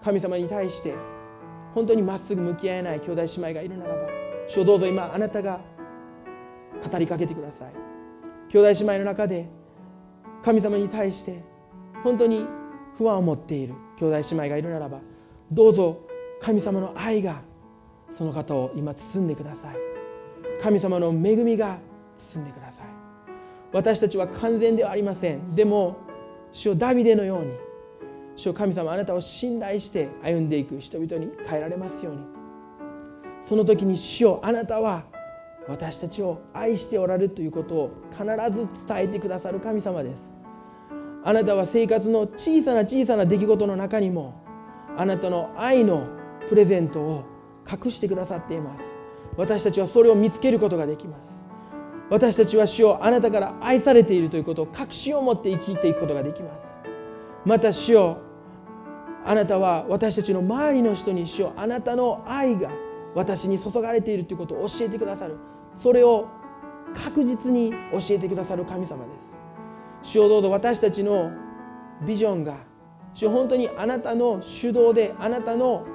[0.04, 0.94] 神様に対して
[1.74, 4.08] 本当にまっすぐ向き合えない兄弟姉妹がいるならば
[4.46, 5.60] 主をどうぞ今あなたが
[6.86, 7.72] 語りかけてください。
[8.50, 9.48] 兄弟姉妹の中で
[10.42, 11.42] 神様に対して
[12.04, 12.44] 本当に
[12.98, 13.72] 不安を持っている。
[14.02, 14.98] 兄弟姉妹がいるならば
[15.50, 16.00] どうぞ
[16.40, 17.40] 神様の愛が
[18.10, 19.76] その方を今包んでください。
[20.60, 21.78] 神様の恵みが
[22.16, 22.86] 包んでください。
[23.72, 25.54] 私たちは完全ではありません。
[25.54, 25.96] でも
[26.52, 27.52] 主をダビデのように
[28.34, 32.20] 主を神様あなたを信頼して歩んでいく人々に変えられますように。
[33.40, 35.04] その時に主をあなたは
[35.68, 40.41] 私たちを愛しておられるということを必ず伝えてくださる神様です。
[41.24, 44.42] あなたは生活の小さな小さな出来事の中にも
[44.96, 46.08] あなたの愛の
[46.48, 47.24] プレゼントを
[47.70, 48.84] 隠してくださっています。
[49.36, 51.42] 私たちはそれを見つけることができます。
[52.10, 56.76] 私たちは主をあなたから愛されているということを確信を持って生きていくことができます。
[57.44, 58.18] また主よ
[59.24, 62.70] あなたは私たちの周りの人に主よあなたの愛が
[63.14, 65.36] 私に注がれているということを教えてくださる。
[65.76, 66.26] それを
[66.94, 69.31] 確実に教えてくださる神様です。
[70.02, 71.30] 主よどうぞ私たちの
[72.06, 72.56] ビジョンが
[73.14, 75.86] 主本当にあなたの主導であなたの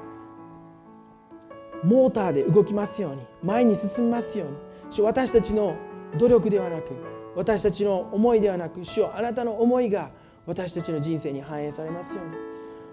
[1.84, 4.58] モーターで動きますように前に進みますように。
[4.90, 5.76] 主私たちの
[6.18, 6.92] 努力ではなく
[7.36, 10.10] 私たちの思いではなく主よあなたの思いが
[10.46, 12.36] 私たちの人生に反映されますように。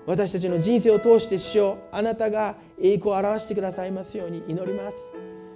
[0.07, 4.97] 私たちの人生を通して主よあなたが栄光を表してくださいますように祈ります。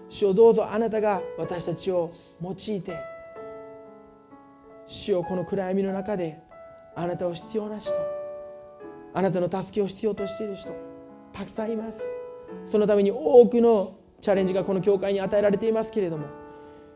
[0.09, 2.97] 主よどうぞあなたが私たちを用いて
[4.89, 6.41] 主よこの暗闇の中で
[6.97, 7.93] あなたを必要な人。
[9.13, 10.71] あなたの助けを必要としている人。
[11.31, 12.01] たくさんいます。
[12.65, 16.27] そのために多くのチャレンジがこの教会に与えられていますけれども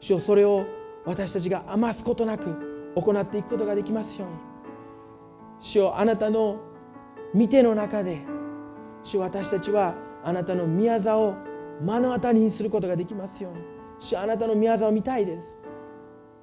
[0.01, 0.65] 主よそれを
[1.05, 4.35] 私たちが余すことなく行っていくことができますように。
[5.61, 6.61] 主よあなたの
[7.35, 8.23] 見ての中で
[9.05, 9.95] 主私たちは
[10.25, 11.35] あなたの宮座を
[11.83, 13.61] 目の当たりにすることができますように。
[13.99, 15.62] 主あなたの宮座を見たいです。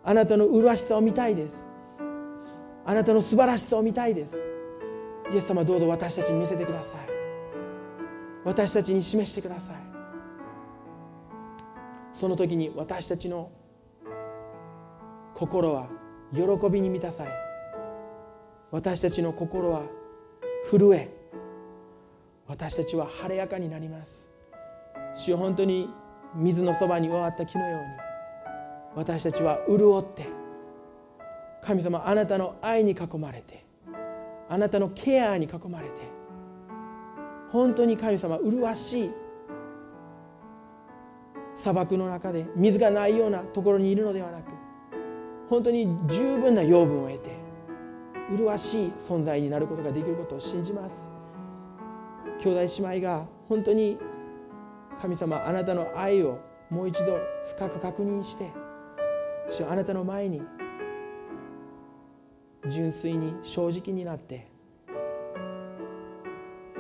[0.10, 1.68] あなたの麗しさを見たいです。
[2.84, 4.36] あなたの素晴らしさを見たいです。
[5.31, 7.10] イエス様どうぞ私たちに見せてください。
[8.44, 9.76] 私たちに示してください。
[12.11, 13.52] その時に私たちの
[15.36, 15.90] 心は
[16.34, 16.41] 喜
[16.72, 17.31] びに満たされ
[18.72, 19.84] 私たちの心は
[20.72, 21.07] 震え
[22.48, 24.27] 私たちは晴れやかになります。
[25.14, 25.88] 主よ本当に
[26.34, 28.09] 水のそばに終わった木のように
[28.95, 30.28] 私たちは潤って
[31.64, 33.64] 神様あなたの愛に囲まれて
[34.49, 35.94] あなたのケアに囲まれて
[37.52, 39.11] 本当に神様麗しい
[41.56, 44.52] 砂漠の中で水がないようなところにいるのではなく
[45.49, 47.32] 本当に十分な養分を得て
[48.32, 51.10] 麗しい存在になることができることを信じます。
[52.41, 53.98] 兄弟姉妹が本当に
[55.02, 56.40] 神様あなたの愛を
[56.70, 57.18] もう一度
[57.56, 58.49] 深く確認して
[59.49, 60.41] 主あなたの前に
[62.69, 64.47] 純粋に正直になって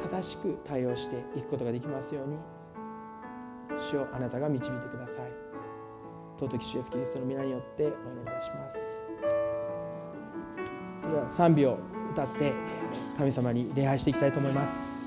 [0.01, 2.37] 正しく対応していくことができますように
[3.91, 5.31] 主をあなたが導いてください。
[6.39, 9.09] 尊き主イエスキリストの皆によってお祈りいたします。
[11.01, 11.77] それでは賛美を
[12.11, 12.53] 歌って
[13.17, 14.98] 神様に礼拝していきたいと思います。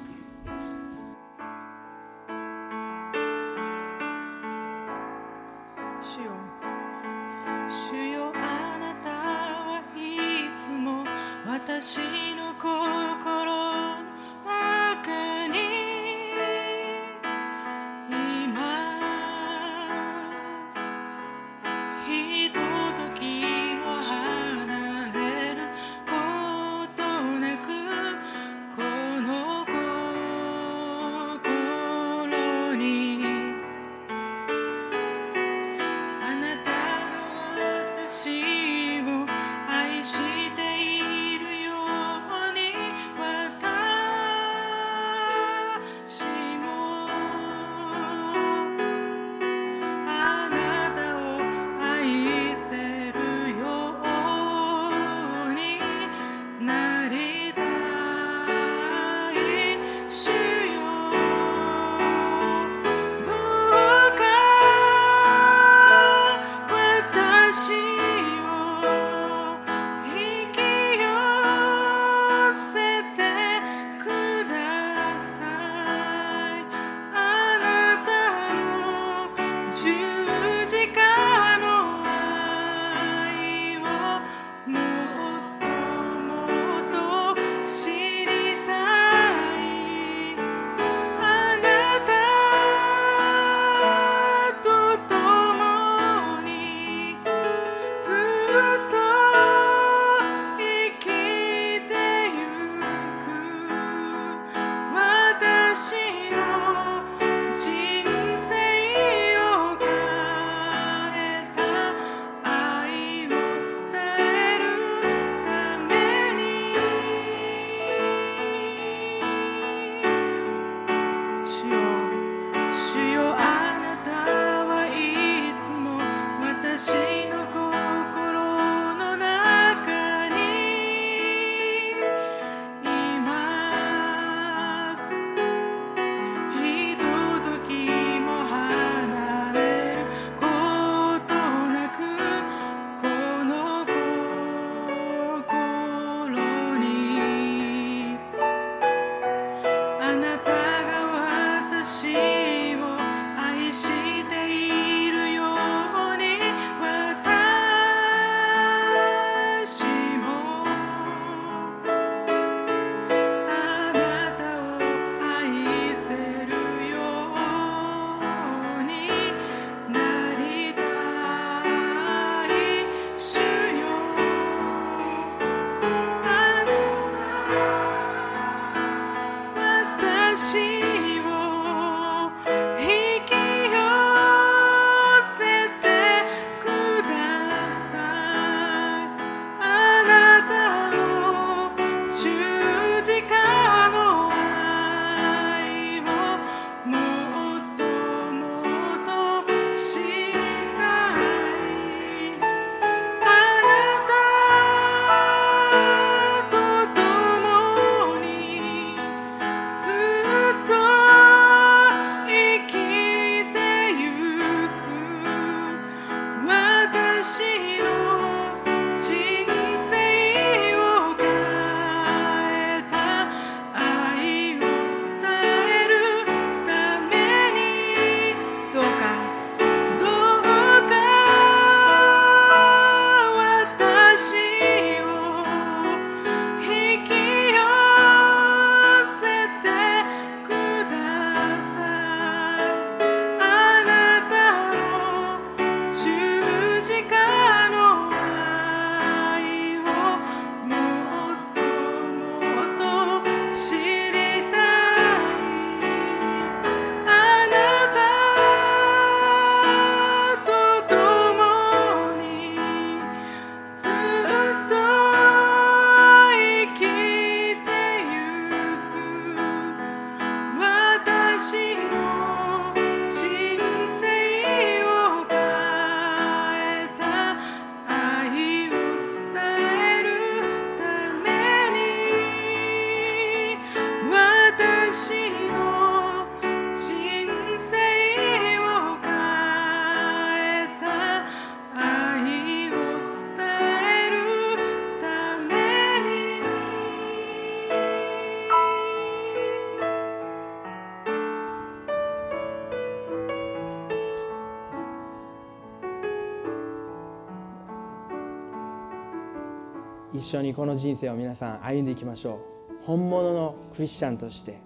[310.23, 312.39] 一緒にこの人生を皆さん歩んでいきましょ
[312.81, 312.86] う。
[312.86, 314.61] 本物のクリスチャンとして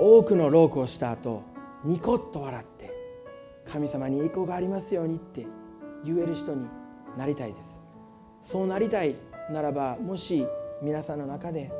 [0.00, 1.42] 多くの労苦をした後
[1.84, 2.90] ニコッと笑って
[3.70, 5.06] 神様に栄光がありますよう。
[5.06, 5.46] にって
[6.02, 6.66] 言える人に
[7.18, 7.78] なりたいです
[8.42, 8.66] そう。
[8.66, 9.16] なりたい
[9.50, 10.46] ならばもし
[10.82, 11.70] 皆さんの中で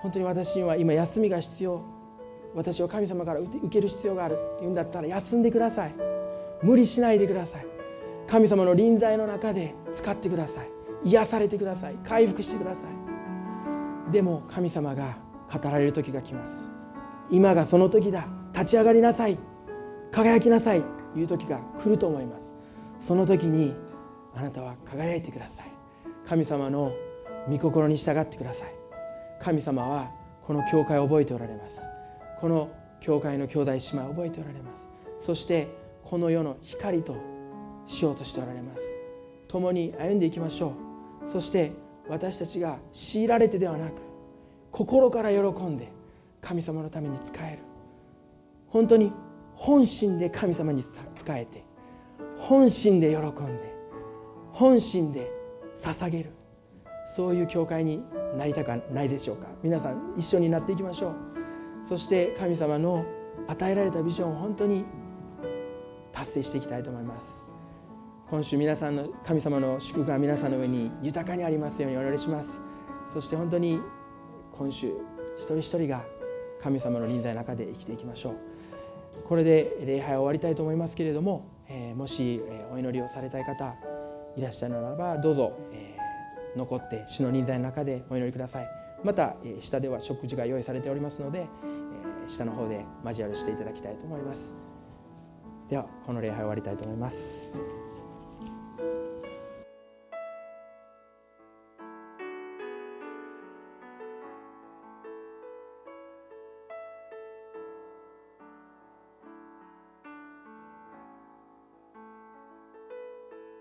[0.00, 1.82] 本当に私には今休みが必要
[2.54, 4.72] 私を神様から受ける必要があるって言う。
[4.72, 5.92] んだったら休んでください
[6.62, 7.66] 無理しないでください
[8.26, 11.96] 神様の臨在の中で使ってください癒されてください。
[12.04, 12.86] 回復してくださ
[14.08, 14.12] い。
[14.12, 15.18] でも神様が
[15.52, 16.68] 語られる時が来ます。
[17.30, 18.26] 今がその時だ。
[18.52, 19.38] 立ち上がりなさい。
[20.10, 20.82] 輝きなさい。
[21.14, 22.52] という時が来ると思います。
[22.98, 23.74] その時に
[24.34, 25.72] あなたは輝いてください。
[26.28, 26.92] 神様の
[27.48, 28.74] 御心に従ってください。
[29.40, 30.10] 神様は
[30.42, 31.86] この教会を覚えておられます。
[32.40, 32.70] この
[33.00, 34.86] 教会の兄弟姉妹を覚えておられます。
[35.18, 35.68] そして
[36.04, 37.16] この世の光と
[37.86, 38.80] しようとしておられます。
[39.48, 40.89] 共に歩んでいきましょう。
[41.30, 41.72] そして
[42.08, 44.02] 私たちが強いられてではなく
[44.72, 45.92] 心から喜んで
[46.40, 47.58] 神様のために使える。
[48.66, 49.12] 本当に
[49.54, 50.88] 本心で神様に仕
[51.28, 51.64] えて
[52.38, 53.74] 本心で喜んで
[54.52, 55.30] 本心で
[55.76, 56.32] 捧げる。
[57.14, 58.02] そういう教会に
[58.36, 59.46] なりたくないでしょうか。
[59.62, 61.14] 皆さん一緒になっていきましょう。
[61.88, 63.04] そして神様の
[63.46, 64.84] 与えられたビジョンを本当に
[66.12, 67.39] 達成していきたいと思います。
[68.30, 72.60] 今週皆さんの神様の祝福が皆さんの上に豊かにありますようにお祈りします。
[73.12, 73.80] そして本当に
[74.52, 74.92] 今週
[75.36, 76.04] 一人一人が
[76.62, 78.34] 神様の臨在の中で生きていきましょう。
[79.24, 82.40] これで礼拝を終わりたいと思いますけれども、えー、もし
[82.72, 83.74] お祈りをされたい方
[84.36, 88.68] いらっしゃるならばどうぞ、えー、残って主の臨在の中でお祈りください。
[89.02, 94.54] またえ下では食事が用意されておりますのでえ下の方で交わるしていただきたいと思います。
[95.68, 97.58] ではこの礼拝を終わりたいと思います。